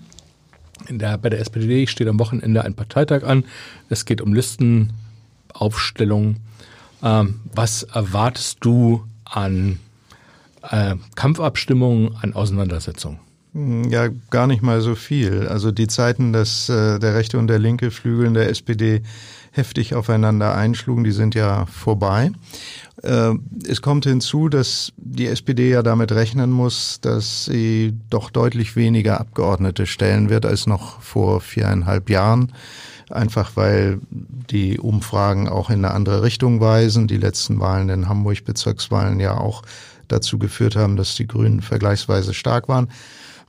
Der, 0.89 1.19
bei 1.19 1.29
der 1.29 1.41
SPD 1.41 1.87
steht 1.87 2.09
am 2.09 2.19
Wochenende 2.19 2.65
ein 2.65 2.75
Parteitag 2.75 3.25
an. 3.25 3.45
Es 3.89 4.05
geht 4.05 4.21
um 4.21 4.35
Listenaufstellung. 4.35 6.37
Ähm, 7.03 7.41
was 7.55 7.83
erwartest 7.83 8.59
du 8.61 9.05
an 9.25 9.79
äh, 10.63 10.97
Kampfabstimmungen, 11.15 12.17
an 12.21 12.35
Auseinandersetzungen? 12.35 13.19
Ja, 13.53 14.09
gar 14.31 14.47
nicht 14.47 14.63
mal 14.63 14.81
so 14.81 14.95
viel. 14.95 15.49
Also 15.49 15.73
die 15.73 15.89
Zeiten, 15.89 16.33
dass 16.33 16.69
äh, 16.69 17.01
der 17.01 17.15
rechte 17.15 17.37
und 17.37 17.49
der 17.49 17.59
linke 17.59 17.91
Flügel 17.91 18.27
in 18.27 18.35
der 18.35 18.49
SPD 18.49 19.03
heftig 19.51 19.95
aufeinander 19.95 20.55
einschlugen, 20.55 21.03
die 21.03 21.11
sind 21.11 21.35
ja 21.35 21.67
vorbei. 21.67 22.31
Äh, 23.02 23.33
es 23.66 23.83
kommt 23.83 24.04
hinzu, 24.04 24.49
dass 24.49 24.92
die 24.97 25.26
SPD 25.26 25.71
ja 25.71 25.83
damit 25.83 26.12
rechnen 26.12 26.50
muss, 26.50 27.00
dass 27.00 27.47
sie 27.47 27.95
doch 28.11 28.30
deutlich 28.30 28.76
weniger 28.76 29.21
Abgeordnete 29.21 29.87
stellen 29.87 30.30
wird 30.30 30.47
als 30.47 30.66
noch 30.66 31.00
vor 31.00 31.40
viereinhalb 31.40 32.11
Jahren. 32.11 32.52
Einfach 33.11 33.52
weil 33.57 33.99
die 34.11 34.78
Umfragen 34.78 35.49
auch 35.49 35.71
in 35.71 35.85
eine 35.85 35.95
andere 35.95 36.23
Richtung 36.23 36.61
weisen. 36.61 37.09
Die 37.09 37.16
letzten 37.16 37.59
Wahlen 37.59 37.88
in 37.88 38.09
Hamburg, 38.09 38.45
Bezirkswahlen 38.45 39.19
ja 39.19 39.37
auch 39.37 39.62
dazu 40.07 40.38
geführt 40.38 40.76
haben, 40.76 40.97
dass 40.97 41.16
die 41.16 41.26
Grünen 41.26 41.62
vergleichsweise 41.62 42.35
stark 42.35 42.69
waren. 42.69 42.88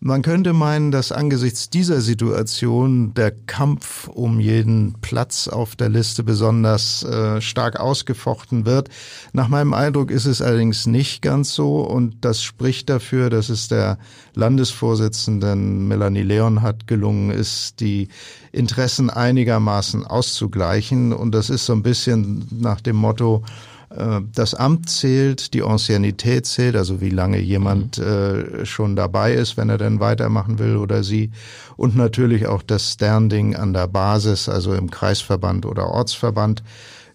Man 0.03 0.23
könnte 0.23 0.53
meinen, 0.53 0.89
dass 0.89 1.11
angesichts 1.11 1.69
dieser 1.69 2.01
Situation 2.01 3.13
der 3.13 3.29
Kampf 3.29 4.07
um 4.07 4.39
jeden 4.39 4.95
Platz 5.01 5.47
auf 5.47 5.75
der 5.75 5.89
Liste 5.89 6.23
besonders 6.23 7.03
äh, 7.03 7.39
stark 7.39 7.79
ausgefochten 7.79 8.65
wird. 8.65 8.89
Nach 9.31 9.47
meinem 9.47 9.75
Eindruck 9.75 10.09
ist 10.09 10.25
es 10.25 10.41
allerdings 10.41 10.87
nicht 10.87 11.21
ganz 11.21 11.53
so 11.53 11.81
und 11.81 12.25
das 12.25 12.41
spricht 12.41 12.89
dafür, 12.89 13.29
dass 13.29 13.49
es 13.49 13.67
der 13.67 13.99
Landesvorsitzenden 14.33 15.87
Melanie 15.87 16.23
Leonhardt 16.23 16.87
gelungen 16.87 17.29
ist, 17.29 17.79
die 17.79 18.07
Interessen 18.51 19.11
einigermaßen 19.11 20.03
auszugleichen 20.03 21.13
und 21.13 21.31
das 21.35 21.51
ist 21.51 21.67
so 21.67 21.73
ein 21.73 21.83
bisschen 21.83 22.47
nach 22.49 22.81
dem 22.81 22.95
Motto, 22.95 23.43
das 24.33 24.53
Amt 24.53 24.89
zählt, 24.89 25.53
die 25.53 25.63
Anciennität 25.63 26.45
zählt, 26.45 26.75
also 26.75 27.01
wie 27.01 27.09
lange 27.09 27.39
jemand 27.39 27.97
mhm. 27.97 28.03
äh, 28.03 28.65
schon 28.65 28.95
dabei 28.95 29.33
ist, 29.33 29.57
wenn 29.57 29.69
er 29.69 29.77
denn 29.77 29.99
weitermachen 29.99 30.59
will 30.59 30.77
oder 30.77 31.03
sie. 31.03 31.31
Und 31.75 31.95
natürlich 31.95 32.47
auch 32.47 32.61
das 32.61 32.93
Standing 32.93 33.55
an 33.55 33.73
der 33.73 33.87
Basis, 33.87 34.47
also 34.47 34.73
im 34.73 34.89
Kreisverband 34.89 35.65
oder 35.65 35.87
Ortsverband. 35.87 36.63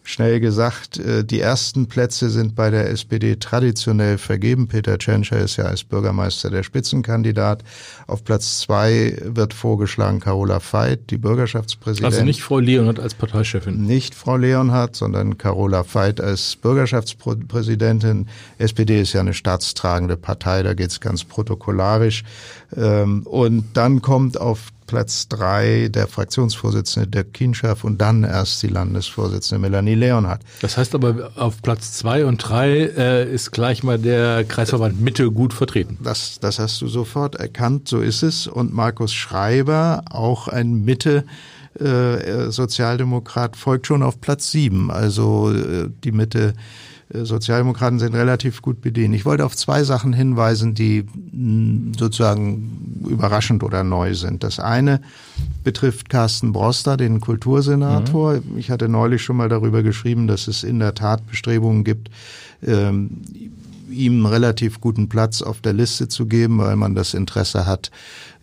Schnell 0.09 0.39
gesagt, 0.39 0.99
äh, 0.99 1.25
die 1.25 1.41
ersten 1.41 1.89
Plätze 1.89 2.31
sind 2.31 2.55
bei 2.55 2.71
der 2.71 2.91
SPD 2.91 3.35
traditionell 3.35 4.19
vergeben. 4.19 4.69
Peter 4.69 4.99
Tschentscher 4.99 5.41
ist 5.41 5.57
ja 5.57 5.65
als 5.65 5.83
Bürgermeister 5.83 6.49
der 6.49 6.63
Spitzenkandidat. 6.63 7.65
Auf 8.07 8.23
Platz 8.23 8.61
zwei 8.61 9.19
wird 9.25 9.53
vorgeschlagen 9.53 10.21
Carola 10.21 10.61
Veit, 10.61 11.11
die 11.11 11.19
Bürgerschaftspräsidentin. 11.19 12.15
Also 12.15 12.25
nicht 12.25 12.41
Frau 12.41 12.61
Leonhardt 12.61 13.01
als 13.01 13.15
Parteichefin. 13.15 13.85
Nicht 13.85 14.15
Frau 14.15 14.37
Leonhardt, 14.37 14.95
sondern 14.95 15.39
Carola 15.39 15.85
Veit 15.93 16.21
als 16.21 16.55
Bürgerschaftspräsidentin. 16.55 18.29
SPD 18.59 19.01
ist 19.01 19.13
ja 19.13 19.23
eine 19.23 19.35
staatstragende 19.35 20.17
Partei, 20.17 20.63
da 20.63 20.75
geht's 20.75 21.01
ganz 21.01 21.25
protokollarisch. 21.25 22.23
Ähm, 22.77 23.23
und 23.25 23.65
dann 23.75 24.03
kommt 24.03 24.41
auf 24.41 24.71
Platz 24.87 25.29
drei 25.29 25.89
der 25.89 26.07
Fraktionsvorsitzende 26.07 27.09
Dirk 27.09 27.33
Kienschaff 27.33 27.85
und 27.85 28.01
dann 28.01 28.25
erst 28.25 28.63
die 28.63 28.69
Landesvorsitzende 28.69 29.61
Melanie 29.61 29.95
Leonhardt. 29.95 30.43
Das 30.61 30.77
heißt 30.77 30.95
aber, 30.95 31.33
auf 31.37 31.63
Platz 31.63 31.93
zwei 31.93 32.25
und 32.25 32.39
drei 32.39 32.71
äh, 32.71 33.33
ist 33.33 33.51
gleich 33.51 33.83
mal 33.83 33.99
der 33.99 34.45
Kreisverband 34.45 35.01
Mitte 35.01 35.31
gut 35.31 35.53
vertreten. 35.53 35.99
Das, 36.03 36.39
das 36.41 36.59
hast 36.59 36.81
du 36.81 36.89
sofort 36.89 37.35
erkannt, 37.35 37.89
so 37.89 38.01
ist 38.01 38.23
es. 38.23 38.47
Und 38.47 38.73
Markus 38.73 39.13
Schreiber, 39.13 40.05
auch 40.11 40.49
ein 40.49 40.85
Mitte, 40.85 41.25
äh, 41.79 42.51
Sozialdemokrat, 42.51 43.57
folgt 43.57 43.87
schon 43.87 44.03
auf 44.03 44.21
Platz 44.21 44.51
sieben. 44.51 44.91
Also 44.91 45.53
äh, 45.53 45.91
die 46.05 46.13
Mitte 46.13 46.55
Sozialdemokraten 47.09 48.01
sind 48.01 48.15
relativ 48.15 48.63
gut 48.63 48.81
bedient. 48.81 49.15
Ich 49.15 49.25
wollte 49.25 49.45
auf 49.45 49.57
zwei 49.57 49.85
Sachen 49.85 50.13
hinweisen, 50.13 50.75
die 50.75 51.05
mm, 51.33 51.93
sozusagen 51.97 53.05
überraschend 53.09 53.63
oder 53.63 53.85
neu 53.85 54.15
sind. 54.15 54.43
Das 54.43 54.59
eine 54.59 55.01
betrifft 55.63 56.09
Carsten 56.09 56.53
Broster, 56.53 56.97
den 56.97 57.21
Kultursenator. 57.21 58.35
Mhm. 58.35 58.59
Ich 58.59 58.71
hatte 58.71 58.89
neulich 58.89 59.23
schon 59.23 59.37
mal 59.37 59.49
darüber 59.49 59.85
geschrieben, 59.85 60.27
dass 60.27 60.49
es 60.49 60.65
in 60.65 60.81
der 60.81 60.95
Tat 60.95 61.27
Bestrebungen 61.29 61.85
gibt, 61.85 62.11
ähm, 62.67 63.23
ihm 63.97 64.25
einen 64.25 64.27
relativ 64.27 64.81
guten 64.81 65.09
Platz 65.09 65.43
auf 65.43 65.61
der 65.61 65.73
Liste 65.73 66.09
zu 66.09 66.27
geben, 66.27 66.59
weil 66.59 66.77
man 66.77 66.95
das 66.95 67.15
Interesse 67.15 67.67
hat, 67.67 67.91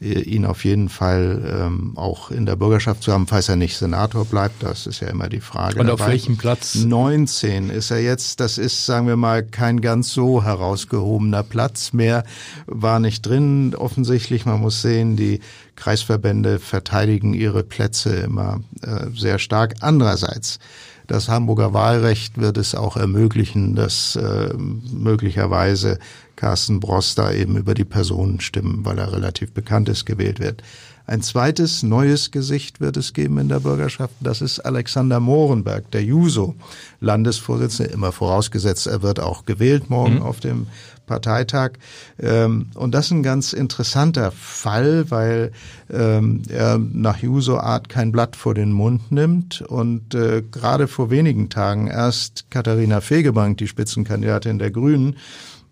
äh, 0.02 0.20
ihn 0.22 0.46
auf 0.46 0.66
jeden 0.66 0.90
Fall 0.90 1.42
ähm, 1.46 1.94
auch 1.96 2.32
in 2.32 2.46
der 2.46 2.56
Bürgerschaft 2.56 3.04
zu 3.04 3.14
haben, 3.14 3.28
falls 3.28 3.50
er 3.50 3.56
nicht 3.56 3.78
Senator 3.78 4.26
bleibt. 4.26 4.64
Das 4.64 4.88
ist 4.88 5.00
ja 5.00 5.08
immer 5.08 5.30
die 5.30 5.40
Frage. 5.40 5.80
Und 5.80 5.88
dabei. 5.88 6.04
auf 6.04 6.10
welchem 6.10 6.38
Platz? 6.38 6.76
19 6.76 7.70
ist 7.70 7.92
er 7.92 8.02
jetzt. 8.02 8.40
Das 8.40 8.58
ist, 8.58 8.86
sagen 8.86 9.08
wir 9.08 9.16
mal, 9.16 9.44
kein 9.44 9.82
ganz 9.82 10.12
so 10.14 10.44
herausgehobener 10.44 11.44
Platz 11.44 11.94
mehr. 11.94 12.24
War 12.66 13.00
nicht 13.00 13.22
drin. 13.22 13.76
Offensichtlich, 13.76 14.46
man 14.46 14.60
muss 14.60 14.82
sehen, 14.82 15.16
die 15.16 15.40
Kreisverbände 15.76 16.60
verteidigen 16.60 17.34
ihre 17.34 17.64
Plätze 17.64 18.16
immer 18.16 18.60
äh, 18.82 19.08
sehr 19.16 19.40
stark. 19.40 19.76
Andererseits 19.82 20.60
das 21.08 21.30
Hamburger 21.30 21.74
Wahlrecht 21.74 22.38
wird 22.38 22.58
es 22.58 22.76
auch 22.76 22.98
ermöglichen, 22.98 23.76
dass 23.76 24.16
äh, 24.16 24.54
möglicherweise 24.56 26.00
Carsten 26.36 26.80
Bross 26.80 27.16
da 27.16 27.32
eben 27.32 27.58
über 27.58 27.74
die 27.74 27.86
Personen 27.86 28.40
stimmen, 28.40 28.86
weil 28.86 29.00
er 29.00 29.14
relativ 29.14 29.52
bekannt 29.52 29.90
ist, 29.90 30.06
gewählt 30.06 30.40
wird. 30.40 30.64
Ein 31.06 31.22
zweites 31.22 31.84
neues 31.84 32.32
Gesicht 32.32 32.80
wird 32.80 32.96
es 32.96 33.12
geben 33.12 33.38
in 33.38 33.50
der 33.50 33.60
Bürgerschaft. 33.60 34.14
Das 34.22 34.42
ist 34.42 34.62
Alexander 34.62 35.20
Mohrenberg, 35.20 35.92
der 35.92 36.04
Juso, 36.04 36.56
Landesvorsitzende, 37.02 37.92
immer 37.92 38.14
vorausgesetzt, 38.14 38.88
er 38.88 39.02
wird 39.02 39.20
auch 39.20 39.46
gewählt 39.46 39.90
morgen 39.90 40.16
mhm. 40.16 40.22
auf 40.22 40.40
dem 40.40 40.68
Parteitag. 41.06 41.74
Ähm, 42.20 42.68
und 42.76 42.94
das 42.94 43.06
ist 43.06 43.12
ein 43.12 43.24
ganz 43.24 43.54
interessanter 43.54 44.32
Fall, 44.32 45.10
weil 45.10 45.52
ähm, 45.92 46.44
er 46.50 46.78
nach 46.78 47.18
Juso-Art 47.18 47.90
kein 47.90 48.12
Blatt 48.12 48.36
vor 48.36 48.54
den 48.54 48.72
Mund 48.72 49.12
nimmt 49.12 49.62
und 49.62 50.16
äh, 50.16 50.42
gerade 50.42 50.88
vor 50.88 51.10
wenigen 51.10 51.50
Tagen 51.50 51.88
erst 51.88 52.50
Katharina 52.50 53.02
Fegebank, 53.02 53.58
die 53.58 53.68
Spitzenkandidatin 53.68 54.60
der 54.60 54.72
Grünen, 54.72 55.18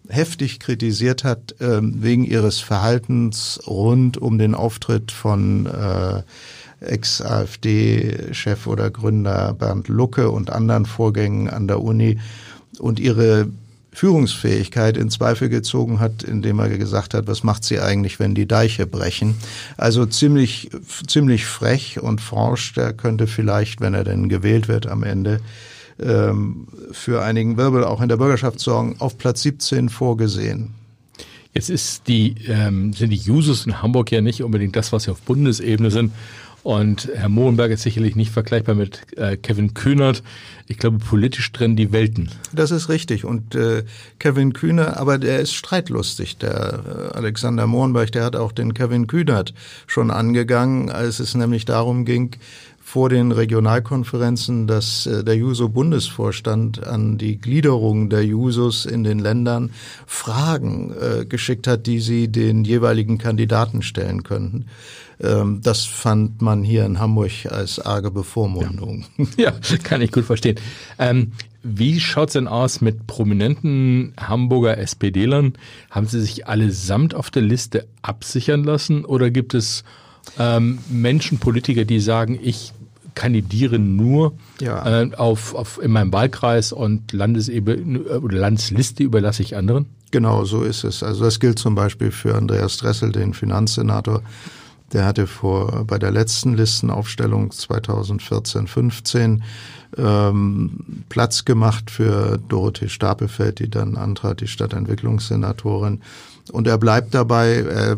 heftig 0.09 0.59
kritisiert 0.59 1.23
hat 1.23 1.55
ähm, 1.59 1.95
wegen 2.01 2.25
ihres 2.25 2.59
Verhaltens 2.59 3.59
rund 3.65 4.17
um 4.17 4.37
den 4.37 4.55
Auftritt 4.55 5.11
von 5.11 5.65
äh, 5.67 6.23
Ex-AfD-Chef 6.81 8.67
oder 8.67 8.89
Gründer 8.89 9.53
Bernd 9.53 9.87
Lucke 9.87 10.31
und 10.31 10.49
anderen 10.49 10.85
Vorgängen 10.85 11.47
an 11.49 11.67
der 11.67 11.81
Uni 11.81 12.19
und 12.79 12.99
ihre 12.99 13.47
Führungsfähigkeit 13.93 14.95
in 14.95 15.09
Zweifel 15.09 15.49
gezogen 15.49 15.99
hat, 15.99 16.23
indem 16.23 16.59
er 16.59 16.69
gesagt 16.69 17.13
hat, 17.13 17.27
was 17.27 17.43
macht 17.43 17.63
sie 17.65 17.79
eigentlich, 17.79 18.19
wenn 18.19 18.35
die 18.35 18.47
Deiche 18.47 18.87
brechen? 18.87 19.35
Also 19.77 20.05
ziemlich, 20.05 20.69
ziemlich 21.07 21.45
frech 21.45 21.99
und 22.01 22.21
forscht. 22.21 22.77
Er 22.77 22.93
könnte 22.93 23.27
vielleicht, 23.27 23.81
wenn 23.81 23.93
er 23.93 24.05
denn 24.05 24.29
gewählt 24.29 24.69
wird 24.69 24.87
am 24.87 25.03
Ende, 25.03 25.41
ähm, 26.01 26.67
für 26.91 27.21
einigen 27.21 27.57
Wirbel 27.57 27.83
auch 27.83 28.01
in 28.01 28.09
der 28.09 28.17
Bürgerschaft 28.17 28.59
sorgen, 28.59 28.95
auf 28.99 29.17
Platz 29.17 29.41
17 29.41 29.89
vorgesehen. 29.89 30.73
Jetzt 31.53 31.69
ist 31.69 32.07
die, 32.07 32.35
ähm, 32.47 32.93
sind 32.93 33.09
die 33.09 33.17
Jusos 33.17 33.65
in 33.65 33.81
Hamburg 33.81 34.09
ja 34.11 34.21
nicht 34.21 34.41
unbedingt 34.41 34.75
das, 34.77 34.93
was 34.93 35.03
sie 35.03 35.11
auf 35.11 35.21
Bundesebene 35.21 35.91
sind. 35.91 36.13
Und 36.63 37.09
Herr 37.15 37.29
Mohlenberg 37.29 37.71
ist 37.71 37.81
sicherlich 37.81 38.15
nicht 38.15 38.31
vergleichbar 38.31 38.75
mit 38.75 39.01
äh, 39.17 39.35
Kevin 39.35 39.73
Kühnert. 39.73 40.21
Ich 40.67 40.77
glaube, 40.77 40.99
politisch 40.99 41.51
trennen 41.51 41.75
die 41.75 41.91
Welten. 41.91 42.29
Das 42.53 42.69
ist 42.69 42.87
richtig. 42.87 43.25
Und 43.25 43.55
äh, 43.55 43.83
Kevin 44.19 44.53
Kühner, 44.53 44.97
aber 44.97 45.17
der 45.17 45.39
ist 45.39 45.53
streitlustig. 45.53 46.37
Der 46.37 47.11
äh, 47.13 47.17
Alexander 47.17 47.65
Mohlenberg, 47.65 48.11
der 48.11 48.23
hat 48.23 48.35
auch 48.35 48.51
den 48.51 48.75
Kevin 48.75 49.07
Kühnert 49.07 49.53
schon 49.87 50.11
angegangen, 50.11 50.91
als 50.91 51.19
es 51.19 51.33
nämlich 51.33 51.65
darum 51.65 52.05
ging, 52.05 52.35
vor 52.91 53.09
den 53.09 53.31
Regionalkonferenzen, 53.31 54.67
dass 54.67 55.05
äh, 55.05 55.23
der 55.23 55.37
Juso-Bundesvorstand 55.37 56.85
an 56.85 57.17
die 57.17 57.39
Gliederung 57.39 58.09
der 58.09 58.25
Jusos 58.25 58.85
in 58.85 59.03
den 59.03 59.17
Ländern 59.17 59.71
Fragen 60.05 60.93
äh, 60.99 61.25
geschickt 61.25 61.67
hat, 61.67 61.87
die 61.87 62.01
sie 62.01 62.27
den 62.27 62.65
jeweiligen 62.65 63.17
Kandidaten 63.17 63.81
stellen 63.81 64.23
könnten. 64.23 64.65
Ähm, 65.21 65.61
das 65.63 65.85
fand 65.85 66.41
man 66.41 66.63
hier 66.63 66.85
in 66.85 66.99
Hamburg 66.99 67.31
als 67.49 67.79
arge 67.79 68.11
Bevormundung. 68.11 69.05
Ja, 69.37 69.53
ja 69.69 69.77
kann 69.77 70.01
ich 70.01 70.11
gut 70.11 70.25
verstehen. 70.25 70.59
Ähm, 70.97 71.33
wie 71.63 71.99
schaut's 71.99 72.33
denn 72.33 72.47
aus 72.47 72.81
mit 72.81 73.05
prominenten 73.05 74.13
Hamburger 74.19 74.77
SPD-Lern? 74.79 75.53
Haben 75.91 76.07
sie 76.07 76.19
sich 76.19 76.47
allesamt 76.47 77.13
auf 77.13 77.29
der 77.29 77.43
Liste 77.43 77.87
absichern 78.01 78.63
lassen 78.63 79.05
oder 79.05 79.29
gibt 79.29 79.53
es 79.53 79.83
ähm, 80.39 80.79
Menschen, 80.89 81.37
Politiker, 81.37 81.85
die 81.85 81.99
sagen, 81.99 82.39
ich 82.41 82.73
kandidiere 83.13 83.77
nur 83.77 84.33
ja. 84.59 85.01
äh, 85.01 85.13
auf, 85.15 85.53
auf, 85.53 85.79
in 85.81 85.91
meinem 85.91 86.13
Wahlkreis 86.13 86.71
und 86.71 87.11
Landesebene 87.11 87.99
oder 87.99 88.37
Landesliste 88.37 89.03
überlasse 89.03 89.43
ich 89.43 89.55
anderen? 89.55 89.85
Genau, 90.11 90.45
so 90.45 90.63
ist 90.63 90.83
es. 90.83 91.03
Also 91.03 91.23
das 91.25 91.39
gilt 91.39 91.59
zum 91.59 91.75
Beispiel 91.75 92.11
für 92.11 92.35
Andreas 92.35 92.77
Dressel, 92.77 93.11
den 93.11 93.33
Finanzsenator. 93.33 94.23
Der 94.93 95.05
hatte 95.05 95.27
vor 95.27 95.85
bei 95.85 95.97
der 95.97 96.11
letzten 96.11 96.55
Listenaufstellung 96.55 97.51
2014, 97.51 98.67
15 98.67 99.43
ähm, 99.97 101.03
Platz 101.09 101.45
gemacht 101.45 101.89
für 101.89 102.37
Dorothee 102.49 102.89
Stapelfeld, 102.89 103.59
die 103.59 103.69
dann 103.69 103.95
antrat, 103.95 104.41
die 104.41 104.47
Stadtentwicklungssenatorin. 104.47 106.01
Und 106.51 106.67
er 106.67 106.77
bleibt 106.77 107.13
dabei. 107.13 107.61
Er 107.61 107.97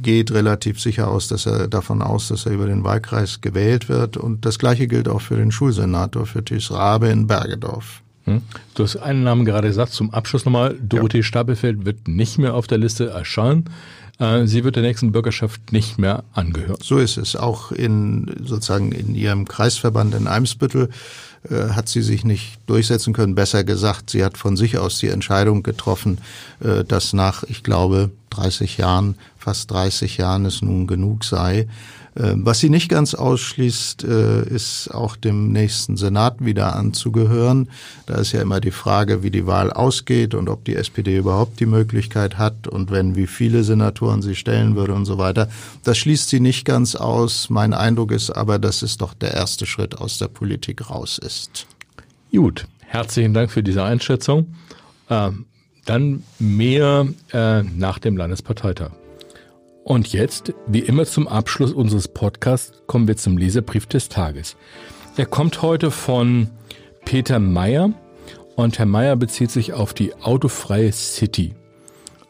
geht 0.00 0.30
relativ 0.30 0.80
sicher 0.80 1.08
aus, 1.08 1.28
dass 1.28 1.46
er 1.46 1.68
davon 1.68 2.02
aus, 2.02 2.28
dass 2.28 2.46
er 2.46 2.52
über 2.52 2.66
den 2.66 2.84
Wahlkreis 2.84 3.40
gewählt 3.40 3.88
wird. 3.88 4.16
Und 4.16 4.44
das 4.46 4.58
Gleiche 4.58 4.86
gilt 4.86 5.08
auch 5.08 5.20
für 5.20 5.36
den 5.36 5.50
Schulsenator, 5.50 6.24
für 6.24 6.44
Thies 6.44 6.70
Rabe 6.70 7.08
in 7.08 7.26
Bergedorf. 7.26 8.02
Hm? 8.24 8.42
Du 8.74 8.84
hast 8.84 8.96
einen 8.96 9.24
Namen 9.24 9.44
gerade 9.44 9.68
gesagt, 9.68 9.92
zum 9.92 10.12
Abschluss 10.14 10.44
nochmal. 10.44 10.76
Dorothee 10.80 11.18
ja. 11.18 11.24
Stapelfeld 11.24 11.84
wird 11.84 12.06
nicht 12.06 12.38
mehr 12.38 12.54
auf 12.54 12.66
der 12.66 12.78
Liste 12.78 13.08
erscheinen. 13.08 13.64
Äh, 14.18 14.46
sie 14.46 14.64
wird 14.64 14.76
der 14.76 14.82
nächsten 14.82 15.12
Bürgerschaft 15.12 15.72
nicht 15.72 15.98
mehr 15.98 16.24
angehören. 16.32 16.78
So 16.82 16.98
ist 16.98 17.16
es. 17.16 17.36
Auch 17.36 17.72
in 17.72 18.34
sozusagen 18.44 18.92
in 18.92 19.14
ihrem 19.14 19.46
Kreisverband 19.46 20.14
in 20.14 20.26
Eimsbüttel 20.26 20.90
äh, 21.48 21.70
hat 21.70 21.88
sie 21.88 22.02
sich 22.02 22.24
nicht 22.24 22.58
durchsetzen 22.66 23.12
können. 23.12 23.34
Besser 23.34 23.64
gesagt, 23.64 24.10
sie 24.10 24.24
hat 24.24 24.36
von 24.36 24.56
sich 24.56 24.78
aus 24.78 24.98
die 24.98 25.08
Entscheidung 25.08 25.62
getroffen, 25.62 26.18
äh, 26.60 26.84
dass 26.84 27.12
nach, 27.12 27.44
ich 27.44 27.62
glaube, 27.62 28.10
30 28.30 28.78
Jahren, 28.78 29.16
fast 29.38 29.70
30 29.70 30.18
Jahren 30.18 30.44
es 30.46 30.62
nun 30.62 30.86
genug 30.86 31.24
sei. 31.24 31.68
Äh, 32.14 32.34
was 32.36 32.60
sie 32.60 32.70
nicht 32.70 32.88
ganz 32.88 33.14
ausschließt, 33.14 34.04
äh, 34.04 34.42
ist 34.48 34.88
auch 34.94 35.16
dem 35.16 35.52
nächsten 35.52 35.96
Senat 35.96 36.44
wieder 36.44 36.76
anzugehören. 36.76 37.68
Da 38.06 38.16
ist 38.16 38.32
ja 38.32 38.42
immer 38.42 38.60
die 38.60 38.70
Frage, 38.70 39.22
wie 39.22 39.30
die 39.30 39.46
Wahl 39.46 39.72
ausgeht 39.72 40.34
und 40.34 40.48
ob 40.48 40.64
die 40.64 40.74
SPD 40.74 41.16
überhaupt 41.16 41.60
die 41.60 41.66
Möglichkeit 41.66 42.38
hat 42.38 42.68
und 42.68 42.90
wenn, 42.90 43.16
wie 43.16 43.26
viele 43.26 43.64
Senatoren 43.64 44.22
sie 44.22 44.34
stellen 44.34 44.76
würde 44.76 44.94
und 44.94 45.04
so 45.04 45.18
weiter. 45.18 45.48
Das 45.84 45.98
schließt 45.98 46.28
sie 46.28 46.40
nicht 46.40 46.64
ganz 46.64 46.94
aus. 46.94 47.50
Mein 47.50 47.72
Eindruck 47.72 48.12
ist 48.12 48.30
aber, 48.30 48.58
dass 48.58 48.82
es 48.82 48.96
doch 48.96 49.14
der 49.14 49.34
erste 49.34 49.66
Schritt 49.66 49.98
aus 49.98 50.18
der 50.18 50.28
Politik 50.28 50.90
raus 50.90 51.18
ist. 51.18 51.66
Gut, 52.32 52.66
herzlichen 52.80 53.34
Dank 53.34 53.50
für 53.50 53.62
diese 53.62 53.82
Einschätzung. 53.82 54.54
Ähm, 55.08 55.46
dann 55.86 56.22
mehr 56.38 57.06
äh, 57.32 57.62
nach 57.62 57.98
dem 57.98 58.16
Landesparteitag. 58.16 58.90
Und 59.88 60.12
jetzt, 60.12 60.52
wie 60.66 60.80
immer 60.80 61.06
zum 61.06 61.26
Abschluss 61.26 61.72
unseres 61.72 62.08
Podcasts, 62.08 62.82
kommen 62.86 63.08
wir 63.08 63.16
zum 63.16 63.38
Leserbrief 63.38 63.86
des 63.86 64.10
Tages. 64.10 64.54
Er 65.16 65.24
kommt 65.24 65.62
heute 65.62 65.90
von 65.90 66.50
Peter 67.06 67.38
Meyer 67.38 67.94
und 68.54 68.78
Herr 68.78 68.84
Meyer 68.84 69.16
bezieht 69.16 69.50
sich 69.50 69.72
auf 69.72 69.94
die 69.94 70.14
autofreie 70.16 70.92
City 70.92 71.54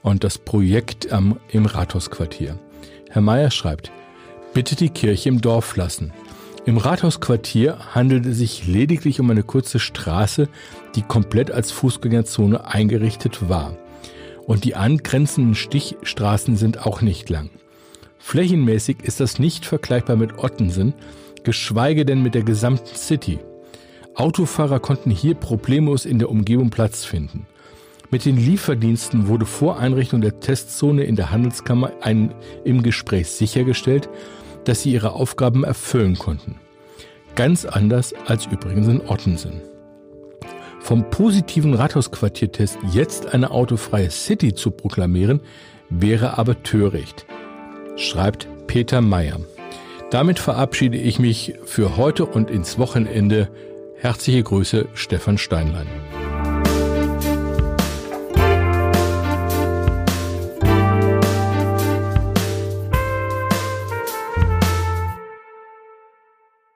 und 0.03 0.23
das 0.23 0.38
Projekt 0.38 1.11
am, 1.11 1.40
im 1.51 1.66
Rathausquartier. 1.66 2.61
Herr 3.11 3.23
Meyer 3.23 3.51
schreibt, 3.51 3.90
bitte 4.55 4.77
die 4.77 4.90
Kirche 4.90 5.29
im 5.29 5.40
Dorf 5.40 5.75
lassen. 5.75 6.12
Im 6.64 6.77
Rathausquartier 6.77 7.92
handelt 7.92 8.25
es 8.27 8.38
sich 8.38 8.68
lediglich 8.68 9.18
um 9.18 9.33
eine 9.33 9.42
kurze 9.42 9.81
Straße, 9.81 10.49
die 10.94 11.03
komplett 11.03 11.51
als 11.51 11.73
Fußgängerzone 11.73 12.68
eingerichtet 12.68 13.49
war 13.49 13.77
und 14.49 14.65
die 14.65 14.75
angrenzenden 14.75 15.55
Stichstraßen 15.55 16.57
sind 16.57 16.87
auch 16.87 17.03
nicht 17.03 17.29
lang. 17.29 17.51
Flächenmäßig 18.19 19.03
ist 19.03 19.21
das 19.21 19.39
nicht 19.39 19.67
vergleichbar 19.67 20.17
mit 20.17 20.39
Ottensen, 20.39 20.95
geschweige 21.45 22.07
denn 22.07 22.23
mit 22.23 22.35
der 22.35 22.45
gesamten 22.45 22.97
City. 22.97 23.41
Autofahrer 24.15 24.81
konnten 24.81 25.11
hier 25.11 25.35
problemlos 25.35 26.07
in 26.07 26.19
der 26.19 26.31
Umgebung 26.31 26.71
Platz 26.71 27.05
finden. 27.05 27.47
Mit 28.11 28.25
den 28.25 28.39
Lieferdiensten 28.39 29.29
wurde 29.29 29.45
vor 29.45 29.79
Einrichtung 29.79 30.23
der 30.23 30.41
Testzone 30.41 31.05
in 31.05 31.15
der 31.15 31.31
Handelskammer 31.31 31.93
ein, 32.01 32.35
im 32.65 32.83
Gespräch 32.83 33.29
sichergestellt, 33.29 34.09
dass 34.65 34.83
sie 34.83 34.93
ihre 34.93 35.13
Aufgaben 35.13 35.63
erfüllen 35.63 36.17
konnten. 36.17 36.57
Ganz 37.35 37.67
anders 37.67 38.15
als 38.27 38.47
übrigens 38.47 38.89
in 38.89 39.07
Ottensen. 39.07 39.61
Vom 40.81 41.11
positiven 41.11 41.75
Rathausquartiertest 41.75 42.79
jetzt 42.93 43.35
eine 43.35 43.51
autofreie 43.51 44.11
City 44.11 44.55
zu 44.55 44.71
proklamieren, 44.71 45.41
wäre 45.91 46.38
aber 46.38 46.62
töricht, 46.62 47.27
schreibt 47.97 48.49
Peter 48.67 49.01
Meyer. 49.01 49.41
Damit 50.11 50.38
verabschiede 50.38 50.97
ich 50.97 51.19
mich 51.19 51.55
für 51.64 51.97
heute 51.97 52.25
und 52.25 52.51
ins 52.51 52.79
Wochenende. 52.79 53.49
Herzliche 53.97 54.43
Grüße, 54.43 54.87
Stefan 54.95 55.37
Steinlein. 55.37 55.87